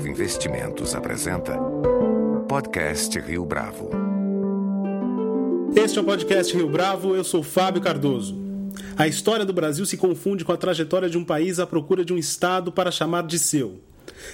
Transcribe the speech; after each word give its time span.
Bravo 0.00 0.08
Investimentos 0.08 0.94
apresenta 0.94 1.58
Podcast 2.48 3.20
Rio 3.20 3.44
Bravo. 3.44 3.90
Este 5.76 5.98
é 5.98 6.00
o 6.00 6.04
Podcast 6.04 6.56
Rio 6.56 6.70
Bravo, 6.70 7.14
eu 7.14 7.22
sou 7.22 7.42
Fábio 7.42 7.82
Cardoso. 7.82 8.34
A 8.96 9.06
história 9.06 9.44
do 9.44 9.52
Brasil 9.52 9.84
se 9.84 9.98
confunde 9.98 10.42
com 10.42 10.52
a 10.52 10.56
trajetória 10.56 11.10
de 11.10 11.18
um 11.18 11.24
país 11.24 11.58
à 11.58 11.66
procura 11.66 12.02
de 12.02 12.14
um 12.14 12.16
Estado 12.16 12.72
para 12.72 12.90
chamar 12.90 13.26
de 13.26 13.38
seu. 13.38 13.78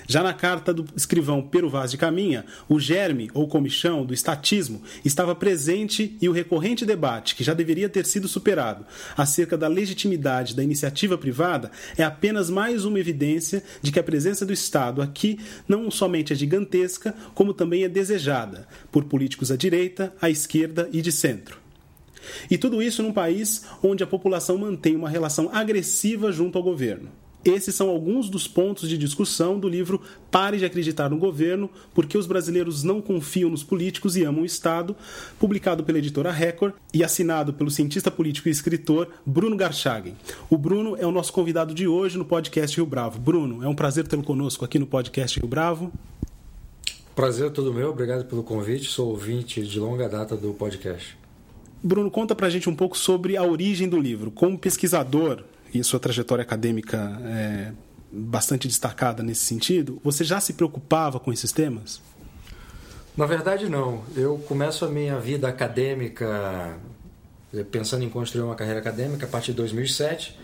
Já 0.07 0.23
na 0.23 0.33
carta 0.33 0.73
do 0.73 0.85
escrivão 0.97 1.43
Pero 1.43 1.69
Vaz 1.69 1.91
de 1.91 1.99
Caminha, 1.99 2.45
o 2.69 2.79
germe 2.79 3.31
ou 3.35 3.49
comichão 3.49 4.05
do 4.05 4.15
estatismo 4.15 4.83
estava 5.05 5.35
presente 5.35 6.17
e 6.21 6.29
o 6.29 6.33
recorrente 6.33 6.85
debate, 6.85 7.35
que 7.35 7.45
já 7.45 7.55
deveria 7.55 7.89
ter 7.89 8.07
sido 8.07 8.29
superado, 8.29 8.85
acerca 9.17 9.57
da 9.57 9.69
legitimidade 9.69 10.55
da 10.55 10.63
iniciativa 10.63 11.17
privada, 11.19 11.71
é 11.97 12.05
apenas 12.05 12.51
mais 12.51 12.85
uma 12.85 13.01
evidência 13.01 13.63
de 13.83 13.93
que 13.93 13.99
a 13.99 14.05
presença 14.05 14.45
do 14.45 14.53
Estado 14.53 15.03
aqui 15.03 15.39
não 15.69 15.91
somente 15.91 16.33
é 16.33 16.37
gigantesca, 16.37 17.15
como 17.35 17.55
também 17.55 17.85
é 17.85 17.89
desejada 17.89 18.67
por 18.91 19.05
políticos 19.05 19.51
à 19.51 19.57
direita, 19.57 20.15
à 20.21 20.31
esquerda 20.31 20.89
e 20.93 21.01
de 21.01 21.13
centro. 21.13 21.67
E 22.51 22.59
tudo 22.59 22.83
isso 22.83 23.03
num 23.03 23.13
país 23.13 23.65
onde 23.83 24.03
a 24.03 24.07
população 24.07 24.59
mantém 24.59 24.97
uma 24.97 25.09
relação 25.09 25.49
agressiva 25.53 26.33
junto 26.33 26.59
ao 26.59 26.65
governo. 26.65 27.09
Esses 27.47 27.77
são 27.77 27.89
alguns 27.89 28.29
dos 28.29 28.49
pontos 28.49 28.89
de 28.89 28.99
discussão 28.99 29.57
do 29.57 29.69
livro 29.69 30.03
Pare 30.33 30.59
de 30.59 30.65
Acreditar 30.65 31.09
no 31.09 31.17
Governo, 31.17 31.71
porque 31.95 32.19
os 32.19 32.27
brasileiros 32.27 32.83
não 32.83 33.01
confiam 33.01 33.49
nos 33.49 33.63
políticos 33.63 34.17
e 34.17 34.25
amam 34.25 34.43
o 34.43 34.45
Estado, 34.45 34.97
publicado 35.39 35.85
pela 35.85 35.99
editora 35.99 36.33
Record 36.33 36.75
e 36.93 37.05
assinado 37.05 37.53
pelo 37.53 37.71
cientista 37.71 38.11
político 38.11 38.49
e 38.49 38.51
escritor 38.51 39.09
Bruno 39.25 39.57
Garchagen. 39.57 40.17
O 40.51 40.59
Bruno 40.59 40.97
é 40.97 41.07
o 41.07 41.13
nosso 41.13 41.33
convidado 41.33 41.73
de 41.73 41.87
hoje 41.87 42.19
no 42.19 42.25
podcast 42.25 42.77
Rio 42.77 42.85
Bravo. 42.85 43.21
Bruno, 43.21 43.63
é 43.63 43.69
um 43.69 43.77
prazer 43.77 44.09
tê-lo 44.09 44.25
conosco 44.25 44.65
aqui 44.65 44.81
no 44.81 44.87
podcast 44.87 45.39
Rio 45.39 45.49
Bravo. 45.49 45.93
Prazer 47.15 47.47
é 47.47 47.51
todo 47.51 47.73
meu, 47.73 47.91
obrigado 47.91 48.25
pelo 48.25 48.43
convite. 48.43 48.89
Sou 48.89 49.11
ouvinte 49.11 49.63
de 49.63 49.79
longa 49.79 50.09
data 50.09 50.37
do 50.37 50.53
podcast. 50.53 51.17
Bruno, 51.81 52.11
conta 52.11 52.35
pra 52.35 52.51
gente 52.51 52.69
um 52.69 52.75
pouco 52.75 52.99
sobre 52.99 53.37
a 53.37 53.45
origem 53.45 53.89
do 53.89 54.01
livro. 54.01 54.33
Como 54.33 54.59
pesquisador, 54.59 55.45
e 55.73 55.83
sua 55.85 56.01
trajetória 56.01 56.43
acadêmica 56.43 57.21
é 57.25 57.73
bastante 58.11 58.67
destacada 58.67 59.23
nesse 59.23 59.45
sentido, 59.45 60.01
você 60.03 60.25
já 60.25 60.41
se 60.41 60.55
preocupava 60.55 61.21
com 61.21 61.33
esses 61.33 61.53
temas? 61.53 62.01
Na 63.17 63.27
verdade, 63.27 63.69
não. 63.69 64.05
Eu 64.15 64.39
começo 64.47 64.85
a 64.85 64.89
minha 64.89 65.19
vida 65.19 65.49
acadêmica 65.49 66.77
eh, 67.53 67.65
pensando 67.65 68.05
em 68.05 68.11
construir 68.11 68.43
uma 68.43 68.55
carreira 68.55 68.81
acadêmica 68.81 69.27
a 69.27 69.29
partir 69.29 69.53
de 69.53 69.57
2007, 69.59 70.39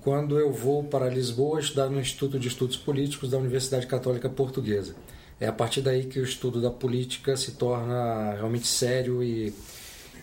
quando 0.00 0.38
eu 0.38 0.52
vou 0.52 0.84
para 0.84 1.08
Lisboa 1.08 1.60
estudar 1.60 1.88
no 1.88 2.00
Instituto 2.00 2.38
de 2.38 2.48
Estudos 2.48 2.76
Políticos 2.76 3.30
da 3.30 3.38
Universidade 3.38 3.86
Católica 3.86 4.28
Portuguesa. 4.28 4.94
É 5.40 5.48
a 5.48 5.52
partir 5.52 5.80
daí 5.80 6.04
que 6.04 6.20
o 6.20 6.24
estudo 6.24 6.60
da 6.60 6.70
política 6.70 7.36
se 7.36 7.52
torna 7.52 8.34
realmente 8.34 8.66
sério 8.66 9.22
e, 9.22 9.52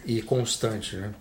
e 0.06 0.22
constante. 0.22 0.96
Né? 0.96 1.14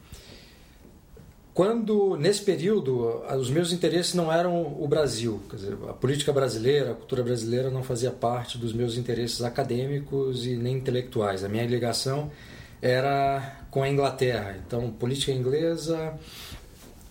Quando 1.61 2.17
nesse 2.17 2.41
período 2.41 3.23
os 3.39 3.51
meus 3.51 3.71
interesses 3.71 4.15
não 4.15 4.33
eram 4.33 4.83
o 4.83 4.89
Brasil, 4.89 5.43
dizer, 5.53 5.77
a 5.91 5.93
política 5.93 6.33
brasileira, 6.33 6.93
a 6.93 6.95
cultura 6.95 7.23
brasileira 7.23 7.71
não 7.71 7.83
fazia 7.83 8.11
parte 8.11 8.57
dos 8.57 8.73
meus 8.73 8.97
interesses 8.97 9.43
acadêmicos 9.43 10.47
e 10.47 10.57
nem 10.57 10.77
intelectuais. 10.77 11.45
A 11.45 11.51
minha 11.51 11.67
ligação 11.67 12.31
era 12.81 13.61
com 13.71 13.83
a 13.83 13.91
Inglaterra, 13.91 14.57
então 14.67 14.91
política 14.91 15.33
inglesa, 15.33 16.19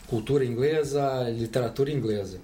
cultura 0.08 0.44
inglesa, 0.44 1.30
literatura 1.30 1.92
inglesa. 1.92 2.40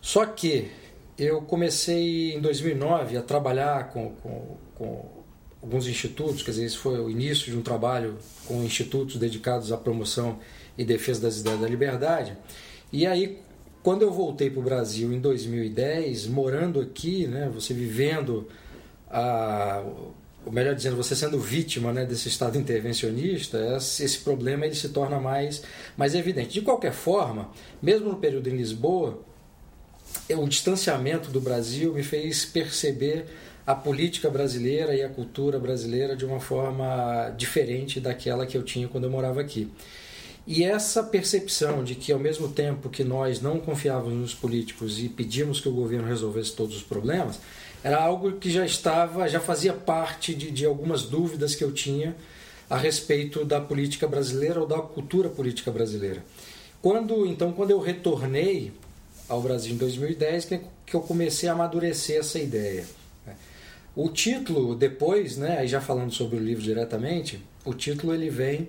Só 0.00 0.24
que 0.24 0.70
eu 1.18 1.42
comecei 1.42 2.32
em 2.32 2.40
2009 2.40 3.18
a 3.18 3.22
trabalhar 3.22 3.90
com, 3.90 4.14
com, 4.22 4.56
com 4.74 5.19
alguns 5.62 5.86
institutos, 5.86 6.42
quer 6.42 6.52
dizer, 6.52 6.64
esse 6.64 6.76
foi 6.76 6.98
o 6.98 7.10
início 7.10 7.50
de 7.50 7.56
um 7.56 7.62
trabalho 7.62 8.16
com 8.46 8.62
institutos 8.62 9.16
dedicados 9.16 9.70
à 9.72 9.76
promoção 9.76 10.38
e 10.76 10.84
defesa 10.84 11.20
das 11.20 11.40
ideias 11.40 11.60
da 11.60 11.68
liberdade. 11.68 12.36
E 12.92 13.06
aí, 13.06 13.38
quando 13.82 14.02
eu 14.02 14.10
voltei 14.10 14.50
para 14.50 14.60
o 14.60 14.62
Brasil 14.62 15.12
em 15.12 15.20
2010, 15.20 16.26
morando 16.26 16.80
aqui, 16.80 17.26
né, 17.26 17.50
você 17.52 17.74
vivendo, 17.74 18.48
a, 19.10 19.82
ou 20.44 20.52
melhor 20.52 20.74
dizendo, 20.74 20.96
você 20.96 21.14
sendo 21.14 21.38
vítima 21.38 21.92
né, 21.92 22.06
desse 22.06 22.28
estado 22.28 22.58
intervencionista, 22.58 23.76
esse 23.76 24.18
problema 24.18 24.64
ele 24.64 24.74
se 24.74 24.88
torna 24.88 25.20
mais, 25.20 25.62
mais 25.96 26.14
evidente. 26.14 26.54
De 26.54 26.62
qualquer 26.62 26.92
forma, 26.92 27.50
mesmo 27.82 28.08
no 28.08 28.16
período 28.16 28.48
em 28.48 28.56
Lisboa, 28.56 29.22
o 30.30 30.48
distanciamento 30.48 31.30
do 31.30 31.40
Brasil 31.40 31.92
me 31.92 32.02
fez 32.02 32.44
perceber 32.44 33.26
a 33.66 33.74
política 33.74 34.28
brasileira 34.30 34.94
e 34.94 35.02
a 35.02 35.08
cultura 35.08 35.58
brasileira 35.58 36.16
de 36.16 36.24
uma 36.24 36.40
forma 36.40 37.32
diferente 37.36 38.00
daquela 38.00 38.46
que 38.46 38.56
eu 38.56 38.62
tinha 38.62 38.88
quando 38.88 39.04
eu 39.04 39.10
morava 39.10 39.40
aqui. 39.40 39.70
E 40.46 40.64
essa 40.64 41.02
percepção 41.02 41.84
de 41.84 41.94
que, 41.94 42.12
ao 42.12 42.18
mesmo 42.18 42.48
tempo 42.48 42.88
que 42.88 43.04
nós 43.04 43.40
não 43.40 43.60
confiávamos 43.60 44.18
nos 44.18 44.34
políticos 44.34 44.98
e 44.98 45.08
pedíamos 45.08 45.60
que 45.60 45.68
o 45.68 45.72
governo 45.72 46.08
resolvesse 46.08 46.52
todos 46.52 46.76
os 46.76 46.82
problemas, 46.82 47.38
era 47.84 48.02
algo 48.02 48.32
que 48.32 48.50
já 48.50 48.64
estava, 48.64 49.28
já 49.28 49.40
fazia 49.40 49.72
parte 49.72 50.34
de, 50.34 50.50
de 50.50 50.66
algumas 50.66 51.02
dúvidas 51.02 51.54
que 51.54 51.62
eu 51.62 51.72
tinha 51.72 52.16
a 52.68 52.76
respeito 52.76 53.44
da 53.44 53.60
política 53.60 54.06
brasileira 54.06 54.60
ou 54.60 54.66
da 54.66 54.78
cultura 54.78 55.28
política 55.28 55.70
brasileira. 55.70 56.24
Quando, 56.80 57.26
então, 57.26 57.52
quando 57.52 57.70
eu 57.70 57.80
retornei 57.80 58.72
ao 59.28 59.40
Brasil 59.40 59.74
em 59.74 59.76
2010, 59.76 60.44
que, 60.46 60.60
que 60.86 60.94
eu 60.96 61.00
comecei 61.00 61.48
a 61.48 61.52
amadurecer 61.52 62.18
essa 62.18 62.38
ideia. 62.38 62.84
O 63.94 64.08
título, 64.08 64.74
depois, 64.74 65.36
né, 65.36 65.58
aí 65.58 65.68
já 65.68 65.80
falando 65.80 66.12
sobre 66.12 66.36
o 66.36 66.40
livro 66.40 66.62
diretamente, 66.62 67.42
o 67.64 67.74
título 67.74 68.14
ele 68.14 68.30
vem 68.30 68.68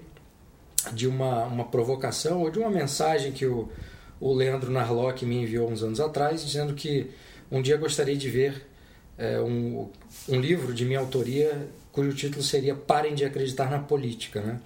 de 0.94 1.08
uma, 1.08 1.46
uma 1.46 1.66
provocação 1.66 2.42
ou 2.42 2.50
de 2.50 2.58
uma 2.58 2.70
mensagem 2.70 3.32
que 3.32 3.46
o, 3.46 3.70
o 4.20 4.34
Leandro 4.34 4.72
Narlock 4.72 5.26
me 5.26 5.44
enviou 5.44 5.70
uns 5.70 5.84
anos 5.84 6.00
atrás, 6.00 6.44
dizendo 6.44 6.74
que 6.74 7.12
um 7.52 7.62
dia 7.62 7.78
gostaria 7.78 8.18
de 8.18 8.30
ver 8.30 8.66
é, 9.18 9.40
um, 9.40 9.90
um 10.28 10.40
livro 10.40 10.74
de 10.74 10.86
minha 10.86 11.00
autoria 11.00 11.68
cujo 11.92 12.14
título 12.14 12.42
seria 12.42 12.74
Parem 12.74 13.14
de 13.14 13.26
Acreditar 13.26 13.70
na 13.70 13.80
Política. 13.80 14.42
Né? 14.42 14.60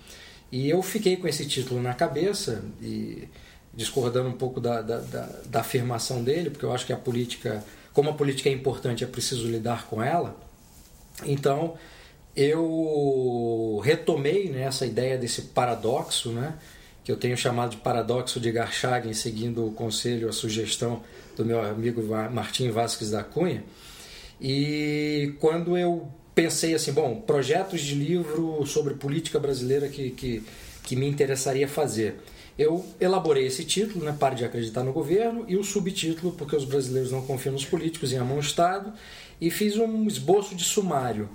E 0.51 0.69
eu 0.69 0.81
fiquei 0.81 1.17
com 1.17 1.27
esse 1.27 1.45
título 1.45 1.81
na 1.81 1.93
cabeça 1.93 2.63
e 2.81 3.27
discordando 3.73 4.29
um 4.29 4.33
pouco 4.37 4.61
da, 4.61 4.81
da, 4.81 4.99
da, 4.99 5.29
da 5.45 5.59
afirmação 5.59 6.23
dele, 6.23 6.49
porque 6.49 6.65
eu 6.65 6.71
acho 6.71 6.85
que 6.85 6.93
a 6.93 6.97
política, 6.97 7.63
como 7.93 8.09
a 8.09 8.13
política 8.13 8.47
é 8.47 8.51
importante, 8.53 9.03
é 9.03 9.07
preciso 9.07 9.47
lidar 9.47 9.87
com 9.87 10.01
ela. 10.01 10.44
Então, 11.23 11.75
eu 12.35 13.79
retomei 13.83 14.49
né, 14.49 14.63
essa 14.63 14.85
ideia 14.85 15.17
desse 15.17 15.43
paradoxo, 15.43 16.31
né, 16.31 16.55
que 17.03 17.11
eu 17.11 17.15
tenho 17.15 17.37
chamado 17.37 17.71
de 17.71 17.77
paradoxo 17.77 18.39
de 18.39 18.51
Garchagen, 18.51 19.13
seguindo 19.13 19.67
o 19.67 19.71
conselho, 19.71 20.27
a 20.27 20.33
sugestão 20.33 21.03
do 21.37 21.45
meu 21.45 21.61
amigo 21.61 22.03
Martim 22.31 22.69
Vasques 22.71 23.11
da 23.11 23.23
Cunha. 23.23 23.63
E 24.41 25.33
quando 25.39 25.77
eu 25.77 26.07
pensei 26.33 26.73
assim, 26.73 26.91
bom, 26.91 27.21
projetos 27.21 27.81
de 27.81 27.95
livro 27.95 28.65
sobre 28.65 28.95
política 28.95 29.39
brasileira 29.39 29.87
que, 29.87 30.09
que, 30.09 30.43
que 30.83 30.95
me 30.95 31.07
interessaria 31.07 31.67
fazer. 31.67 32.19
Eu 32.57 32.85
elaborei 33.01 33.45
esse 33.47 33.65
título, 33.65 34.05
né, 34.05 34.15
Pare 34.17 34.35
de 34.35 34.45
Acreditar 34.45 34.83
no 34.83 34.93
Governo, 34.93 35.45
e 35.47 35.57
o 35.57 35.63
subtítulo, 35.63 36.33
Porque 36.33 36.55
os 36.55 36.65
Brasileiros 36.65 37.11
Não 37.11 37.21
Confiam 37.21 37.53
nos 37.53 37.65
Políticos 37.65 38.11
e 38.11 38.15
Amam 38.15 38.37
o 38.37 38.39
Estado, 38.39 38.93
e 39.39 39.49
fiz 39.49 39.77
um 39.77 40.07
esboço 40.07 40.55
de 40.55 40.63
sumário. 40.63 41.29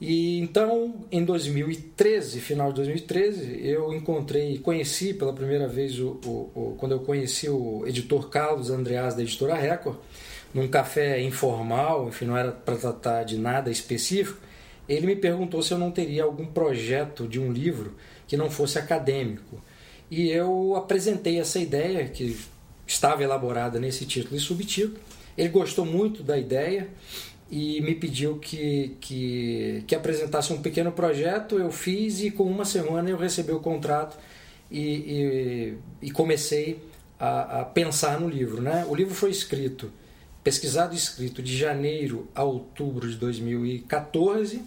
E 0.00 0.38
então, 0.40 1.06
em 1.10 1.24
2013, 1.24 2.40
final 2.40 2.68
de 2.68 2.76
2013, 2.76 3.60
eu 3.66 3.94
encontrei, 3.94 4.58
conheci 4.58 5.14
pela 5.14 5.32
primeira 5.32 5.66
vez 5.66 5.98
o, 5.98 6.20
o, 6.24 6.50
o 6.54 6.76
quando 6.78 6.92
eu 6.92 7.00
conheci 7.00 7.48
o 7.48 7.82
editor 7.86 8.28
Carlos 8.28 8.68
Andreas 8.68 9.14
da 9.14 9.22
editora 9.22 9.54
Record, 9.54 9.96
num 10.52 10.68
café 10.68 11.20
informal, 11.22 12.08
enfim, 12.08 12.26
não 12.26 12.36
era 12.36 12.52
para 12.52 12.76
tratar 12.76 13.24
de 13.24 13.38
nada 13.38 13.70
específico. 13.70 14.38
Ele 14.88 15.06
me 15.06 15.16
perguntou 15.16 15.62
se 15.62 15.72
eu 15.72 15.78
não 15.78 15.90
teria 15.90 16.24
algum 16.24 16.46
projeto 16.46 17.26
de 17.26 17.40
um 17.40 17.50
livro 17.50 17.94
que 18.26 18.36
não 18.36 18.50
fosse 18.50 18.78
acadêmico. 18.78 19.60
E 20.10 20.30
eu 20.30 20.76
apresentei 20.76 21.40
essa 21.40 21.58
ideia 21.58 22.06
que 22.06 22.38
estava 22.86 23.22
elaborada 23.22 23.80
nesse 23.80 24.06
título 24.06 24.36
e 24.36 24.40
subtítulo. 24.40 24.98
Ele 25.36 25.48
gostou 25.48 25.84
muito 25.84 26.22
da 26.22 26.38
ideia 26.38 26.88
e 27.50 27.80
me 27.80 27.94
pediu 27.94 28.38
que, 28.38 28.96
que, 29.00 29.84
que 29.86 29.94
apresentasse 29.94 30.52
um 30.52 30.60
pequeno 30.60 30.90
projeto. 30.92 31.58
Eu 31.58 31.70
fiz 31.70 32.20
e 32.20 32.30
com 32.30 32.44
uma 32.44 32.64
semana 32.64 33.08
eu 33.10 33.16
recebi 33.16 33.52
o 33.52 33.60
contrato 33.60 34.16
e, 34.70 34.80
e, 34.80 36.06
e 36.08 36.10
comecei 36.10 36.80
a, 37.18 37.60
a, 37.60 37.64
pensar 37.64 38.20
no 38.20 38.28
livro. 38.28 38.60
Né? 38.60 38.84
O 38.88 38.94
livro 38.94 39.14
foi 39.14 39.30
escrito, 39.30 39.92
pesquisado 40.42 40.94
e 40.94 40.96
escrito 40.96 41.42
de 41.42 41.56
janeiro 41.56 42.28
a 42.34 42.42
outubro 42.42 43.08
de 43.08 43.16
2014 43.16 44.62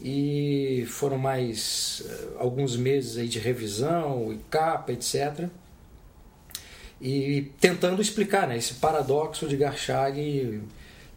e 0.00 0.84
foram 0.88 1.18
mais 1.18 2.02
uh, 2.04 2.38
alguns 2.38 2.76
meses 2.76 3.16
aí 3.16 3.28
de 3.28 3.38
revisão 3.38 4.32
e 4.32 4.38
capa, 4.50 4.92
etc. 4.92 5.48
E 7.00 7.52
tentando 7.60 8.00
explicar 8.00 8.46
né, 8.48 8.56
esse 8.56 8.74
paradoxo 8.74 9.46
de 9.46 9.56
Garchag 9.56 10.62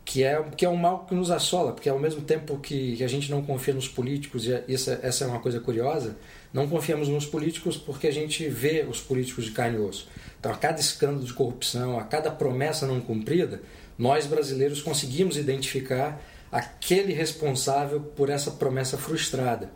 que 0.07 0.23
é, 0.23 0.41
que 0.55 0.65
é 0.65 0.69
um 0.69 0.77
mal 0.77 1.05
que 1.05 1.13
nos 1.13 1.29
assola, 1.29 1.73
porque 1.73 1.89
ao 1.89 1.99
mesmo 1.99 2.21
tempo 2.21 2.57
que, 2.59 3.03
a 3.03 3.07
gente 3.07 3.29
não 3.29 3.41
confia 3.41 3.73
nos 3.73 3.89
políticos, 3.89 4.45
e 4.47 4.63
essa, 4.73 4.99
essa 5.03 5.25
é 5.25 5.27
uma 5.27 5.39
coisa 5.39 5.59
curiosa, 5.59 6.15
não 6.53 6.65
confiamos 6.65 7.09
nos 7.09 7.25
políticos 7.25 7.75
porque 7.75 8.07
a 8.07 8.11
gente 8.11 8.47
vê 8.47 8.87
os 8.89 9.01
políticos 9.01 9.43
de 9.43 9.51
carne 9.51 9.77
e 9.77 9.81
osso. 9.81 10.07
Então, 10.39 10.49
a 10.49 10.55
cada 10.55 10.79
escândalo 10.79 11.25
de 11.25 11.33
corrupção, 11.33 11.99
a 11.99 12.05
cada 12.05 12.31
promessa 12.31 12.87
não 12.87 13.01
cumprida, 13.01 13.61
nós 13.97 14.25
brasileiros 14.25 14.81
conseguimos 14.81 15.35
identificar 15.35 16.21
aquele 16.49 17.11
responsável 17.11 17.99
por 17.99 18.29
essa 18.29 18.51
promessa 18.51 18.97
frustrada. 18.97 19.69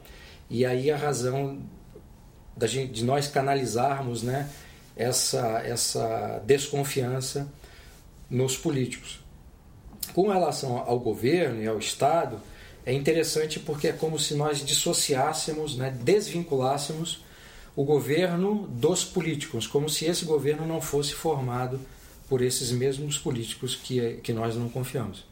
E 0.50 0.66
aí 0.66 0.90
a 0.90 0.96
razão 0.96 1.60
da 2.56 2.68
gente, 2.68 2.94
de 2.94 3.04
nós 3.04 3.28
canalizarmos 3.28 4.24
né, 4.24 4.50
essa, 4.96 5.62
essa 5.66 6.42
desconfiança 6.46 7.52
nos 8.30 8.58
políticos. 8.58 9.20
Com 10.14 10.28
relação 10.28 10.78
ao 10.78 11.00
governo 11.00 11.62
e 11.62 11.68
ao 11.68 11.80
Estado, 11.80 12.40
é 12.86 12.94
interessante 12.94 13.60
porque 13.60 13.88
é 13.90 13.94
como 13.94 14.18
se 14.18 14.34
nós 14.36 14.66
dissociássemos, 14.66 15.78
né, 15.78 15.96
desvinculássemos 16.04 17.24
o 17.76 17.84
governo 17.84 18.68
dos 18.68 19.06
políticos, 19.06 19.66
como 19.68 19.90
se 19.90 20.06
esse 20.06 20.26
governo 20.26 20.66
não 20.66 20.82
fosse 20.82 21.14
formado 21.14 21.80
por 22.28 22.42
esses 22.42 22.72
mesmos 22.72 23.18
políticos 23.18 23.76
que, 23.76 24.20
que 24.24 24.34
nós 24.34 24.56
não 24.56 24.70
confiamos. 24.70 25.26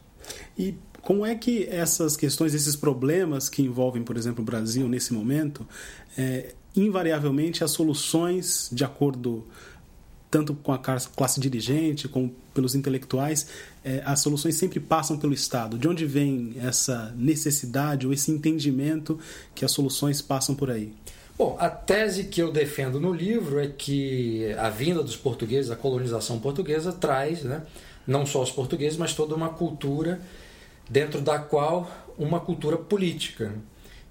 E 0.58 0.76
como 1.02 1.26
é 1.26 1.36
que 1.36 1.66
essas 1.66 2.16
questões, 2.16 2.54
esses 2.54 2.76
problemas 2.76 3.50
que 3.50 3.62
envolvem, 3.62 4.04
por 4.04 4.18
exemplo, 4.18 4.42
o 4.42 4.46
Brasil 4.46 4.88
nesse 4.88 5.14
momento, 5.14 5.68
é, 6.18 6.54
invariavelmente 6.76 7.64
as 7.64 7.72
soluções, 7.72 8.70
de 8.72 8.84
acordo 8.84 9.46
tanto 10.30 10.54
com 10.54 10.72
a 10.72 10.78
classe 10.78 11.40
dirigente 11.40 12.08
como 12.08 12.34
pelos 12.54 12.76
intelectuais, 12.76 13.48
é, 13.84 14.02
as 14.06 14.22
soluções 14.22 14.56
sempre 14.56 14.80
passam 14.80 15.18
pelo 15.18 15.34
Estado. 15.34 15.78
De 15.78 15.88
onde 15.88 16.06
vem 16.06 16.56
essa 16.62 17.14
necessidade 17.18 18.06
ou 18.06 18.14
esse 18.14 18.32
entendimento 18.32 19.20
que 19.56 19.66
as 19.66 19.72
soluções 19.72 20.22
passam 20.22 20.54
por 20.54 20.70
aí? 20.70 20.94
Bom, 21.38 21.56
a 21.60 21.70
tese 21.70 22.26
que 22.26 22.42
eu 22.42 22.52
defendo 22.52 23.00
no 23.00 23.14
livro 23.14 23.60
é 23.60 23.68
que 23.68 24.54
a 24.54 24.70
vinda 24.70 25.02
dos 25.02 25.16
portugueses, 25.16 25.72
a 25.72 25.76
colonização 25.76 26.38
portuguesa, 26.38 26.92
traz 26.92 27.44
né, 27.44 27.64
não 28.06 28.26
só 28.26 28.44
os 28.44 28.52
portugueses, 28.52 28.98
mas 28.98 29.14
toda 29.14 29.34
uma 29.34 29.50
cultura 29.50 30.22
dentro 30.90 31.22
da 31.22 31.40
qual 31.40 31.90
uma 32.18 32.40
cultura 32.40 32.78
política. 32.78 33.54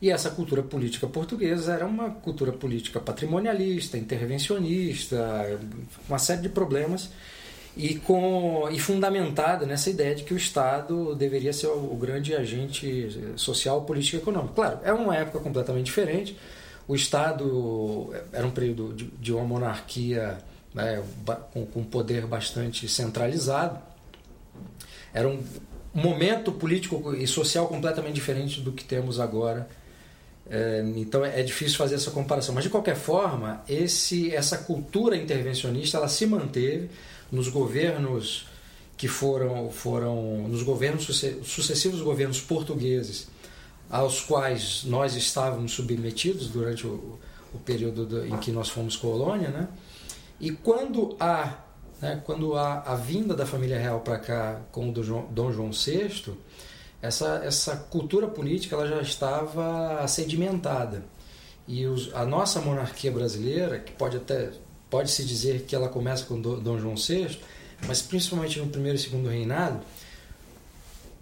E 0.00 0.10
essa 0.10 0.30
cultura 0.30 0.62
política 0.62 1.08
portuguesa 1.08 1.72
era 1.72 1.84
uma 1.84 2.10
cultura 2.10 2.52
política 2.52 3.00
patrimonialista, 3.00 3.98
intervencionista, 3.98 5.58
uma 6.08 6.20
série 6.20 6.42
de 6.42 6.48
problemas 6.48 7.10
e 7.76 7.96
com 7.96 8.68
e 8.70 8.78
fundamentada 8.78 9.66
nessa 9.66 9.90
ideia 9.90 10.14
de 10.14 10.22
que 10.22 10.32
o 10.32 10.36
Estado 10.36 11.16
deveria 11.16 11.52
ser 11.52 11.66
o, 11.66 11.96
grande 11.96 12.34
agente 12.34 13.08
social, 13.36 13.82
político 13.82 14.16
e 14.16 14.20
econômico. 14.20 14.54
Claro, 14.54 14.78
é 14.84 14.92
uma 14.92 15.16
época 15.16 15.40
completamente 15.40 15.86
diferente. 15.86 16.36
O 16.86 16.94
Estado 16.94 18.14
era 18.32 18.46
um 18.46 18.50
período 18.50 18.94
de, 18.94 19.04
de 19.04 19.32
uma 19.32 19.44
monarquia 19.44 20.38
né, 20.72 21.02
com, 21.52 21.66
com 21.66 21.82
poder 21.82 22.24
bastante 22.24 22.88
centralizado. 22.88 23.80
Era 25.12 25.28
um 25.28 25.42
momento 25.92 26.52
político 26.52 27.14
e 27.14 27.26
social 27.26 27.66
completamente 27.66 28.14
diferente 28.14 28.60
do 28.60 28.70
que 28.70 28.84
temos 28.84 29.18
agora 29.18 29.68
é, 30.50 30.82
então 30.96 31.24
é 31.24 31.42
difícil 31.42 31.76
fazer 31.76 31.96
essa 31.96 32.10
comparação. 32.10 32.54
Mas 32.54 32.64
de 32.64 32.70
qualquer 32.70 32.96
forma, 32.96 33.62
esse, 33.68 34.34
essa 34.34 34.58
cultura 34.58 35.16
intervencionista 35.16 35.98
ela 35.98 36.08
se 36.08 36.26
manteve 36.26 36.88
nos 37.30 37.48
governos 37.48 38.46
que 38.96 39.06
foram, 39.06 39.70
foram 39.70 40.48
nos 40.48 40.62
governos 40.62 41.06
sucessivos 41.44 42.00
governos 42.00 42.40
portugueses 42.40 43.28
aos 43.88 44.20
quais 44.20 44.82
nós 44.84 45.14
estávamos 45.14 45.72
submetidos 45.72 46.48
durante 46.48 46.86
o, 46.86 47.18
o 47.54 47.58
período 47.58 48.04
do, 48.04 48.26
em 48.26 48.36
que 48.38 48.50
nós 48.50 48.68
fomos 48.68 48.96
colônia, 48.96 49.48
né? 49.48 49.68
E 50.40 50.50
quando 50.50 51.16
há, 51.18 51.58
né, 52.00 52.22
quando 52.24 52.56
há 52.56 52.82
a 52.82 52.94
vinda 52.94 53.34
da 53.34 53.46
família 53.46 53.78
real 53.78 54.00
para 54.00 54.18
cá 54.18 54.60
com 54.70 54.88
o 54.90 54.92
Dom 54.92 55.52
João 55.52 55.70
VI, 55.70 56.34
essa, 57.00 57.42
essa 57.44 57.76
cultura 57.76 58.26
política 58.26 58.74
ela 58.76 58.86
já 58.86 59.00
estava 59.00 60.06
sedimentada. 60.08 61.04
E 61.66 61.86
os, 61.86 62.12
a 62.14 62.24
nossa 62.24 62.60
monarquia 62.60 63.12
brasileira, 63.12 63.78
que 63.78 63.92
pode 63.92 64.16
até 64.16 64.50
pode 64.90 65.10
se 65.10 65.24
dizer 65.24 65.62
que 65.62 65.74
ela 65.74 65.88
começa 65.88 66.24
com 66.24 66.40
Dom 66.40 66.78
João 66.78 66.94
VI, 66.96 67.38
mas 67.86 68.00
principalmente 68.00 68.58
no 68.58 68.68
primeiro 68.68 68.96
e 68.96 69.00
segundo 69.00 69.28
reinado, 69.28 69.80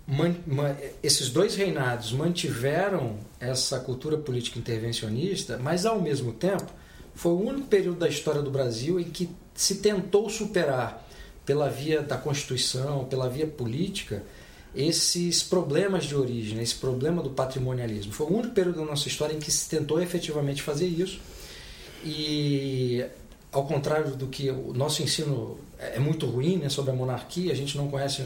man, 0.06 0.36
man, 0.46 0.76
esses 1.02 1.28
dois 1.30 1.56
reinados 1.56 2.12
mantiveram 2.12 3.16
essa 3.40 3.80
cultura 3.80 4.16
política 4.16 4.58
intervencionista, 4.58 5.58
mas 5.58 5.84
ao 5.84 6.00
mesmo 6.00 6.32
tempo 6.32 6.66
foi 7.14 7.32
o 7.32 7.40
único 7.40 7.66
período 7.66 7.98
da 7.98 8.08
história 8.08 8.40
do 8.40 8.50
Brasil 8.50 9.00
em 9.00 9.04
que 9.04 9.28
se 9.54 9.76
tentou 9.76 10.30
superar 10.30 11.04
pela 11.44 11.68
via 11.68 12.02
da 12.02 12.16
Constituição, 12.16 13.04
pela 13.04 13.28
via 13.28 13.46
política, 13.46 14.22
esses 14.76 15.42
problemas 15.42 16.04
de 16.04 16.14
origem, 16.14 16.60
esse 16.60 16.74
problema 16.74 17.22
do 17.22 17.30
patrimonialismo. 17.30 18.12
Foi 18.12 18.26
o 18.26 18.34
único 18.34 18.54
período 18.54 18.80
da 18.80 18.84
nossa 18.84 19.08
história 19.08 19.34
em 19.34 19.38
que 19.38 19.50
se 19.50 19.68
tentou 19.70 20.00
efetivamente 20.02 20.62
fazer 20.62 20.86
isso. 20.86 21.18
E, 22.04 23.02
ao 23.50 23.64
contrário 23.64 24.14
do 24.14 24.26
que 24.26 24.50
o 24.50 24.74
nosso 24.74 25.02
ensino 25.02 25.58
é 25.78 25.98
muito 25.98 26.26
ruim 26.26 26.58
né, 26.58 26.68
sobre 26.68 26.90
a 26.90 26.94
monarquia, 26.94 27.52
a 27.52 27.56
gente 27.56 27.76
não 27.76 27.88
conhece 27.88 28.24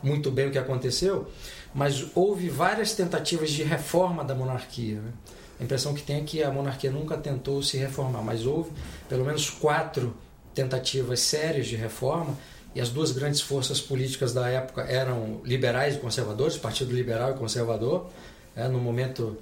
muito 0.00 0.30
bem 0.30 0.46
o 0.46 0.52
que 0.52 0.58
aconteceu, 0.58 1.26
mas 1.74 2.06
houve 2.14 2.48
várias 2.48 2.94
tentativas 2.94 3.50
de 3.50 3.64
reforma 3.64 4.22
da 4.22 4.36
monarquia. 4.36 5.00
Né? 5.00 5.12
A 5.58 5.64
impressão 5.64 5.92
que 5.92 6.02
tem 6.02 6.18
é 6.18 6.20
que 6.20 6.42
a 6.44 6.52
monarquia 6.52 6.92
nunca 6.92 7.16
tentou 7.16 7.60
se 7.60 7.76
reformar, 7.76 8.22
mas 8.22 8.46
houve 8.46 8.70
pelo 9.08 9.24
menos 9.24 9.50
quatro 9.50 10.16
tentativas 10.54 11.18
sérias 11.20 11.66
de 11.66 11.74
reforma 11.74 12.36
e 12.74 12.80
as 12.80 12.90
duas 12.90 13.12
grandes 13.12 13.40
forças 13.40 13.80
políticas 13.80 14.32
da 14.32 14.48
época 14.48 14.82
eram 14.82 15.40
liberais 15.44 15.96
e 15.96 15.98
conservadores, 15.98 16.56
Partido 16.56 16.94
Liberal 16.94 17.32
e 17.32 17.34
Conservador. 17.34 18.10
É, 18.54 18.68
no 18.68 18.78
momento 18.78 19.38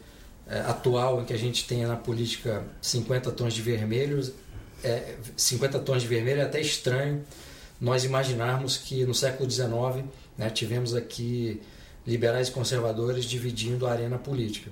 é, 0.46 0.60
atual 0.60 1.20
em 1.20 1.24
que 1.24 1.32
a 1.32 1.38
gente 1.38 1.66
tem 1.66 1.84
na 1.84 1.96
política 1.96 2.64
50 2.80 3.30
tons 3.32 3.54
de 3.54 3.62
vermelho, 3.62 4.20
é, 4.84 5.16
50 5.36 5.78
tons 5.80 6.02
de 6.02 6.08
vermelho 6.08 6.40
é 6.40 6.44
até 6.44 6.60
estranho 6.60 7.24
nós 7.80 8.04
imaginarmos 8.04 8.76
que 8.76 9.04
no 9.04 9.14
século 9.14 9.50
XIX 9.50 10.04
né, 10.36 10.48
tivemos 10.50 10.94
aqui 10.94 11.60
liberais 12.06 12.48
e 12.48 12.52
conservadores 12.52 13.24
dividindo 13.24 13.86
a 13.86 13.92
arena 13.92 14.18
política. 14.18 14.70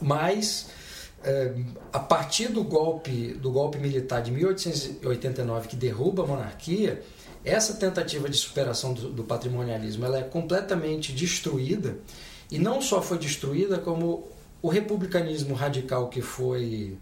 Mas 0.00 0.68
é, 1.24 1.54
a 1.92 1.98
partir 1.98 2.48
do 2.48 2.64
golpe 2.64 3.34
do 3.34 3.50
golpe 3.50 3.78
militar 3.78 4.22
de 4.22 4.30
1889 4.30 5.68
que 5.68 5.76
derruba 5.76 6.24
a 6.24 6.26
monarquia 6.26 7.02
essa 7.44 7.74
tentativa 7.74 8.28
de 8.28 8.36
superação 8.36 8.92
do, 8.92 9.10
do 9.10 9.24
patrimonialismo 9.24 10.04
ela 10.04 10.18
é 10.18 10.22
completamente 10.22 11.12
destruída. 11.12 11.96
E 12.50 12.58
não 12.58 12.80
só 12.80 13.00
foi 13.00 13.18
destruída 13.18 13.78
como 13.78 14.28
o 14.60 14.68
republicanismo 14.68 15.54
radical 15.54 16.08
que 16.08 16.20
foi 16.20 16.96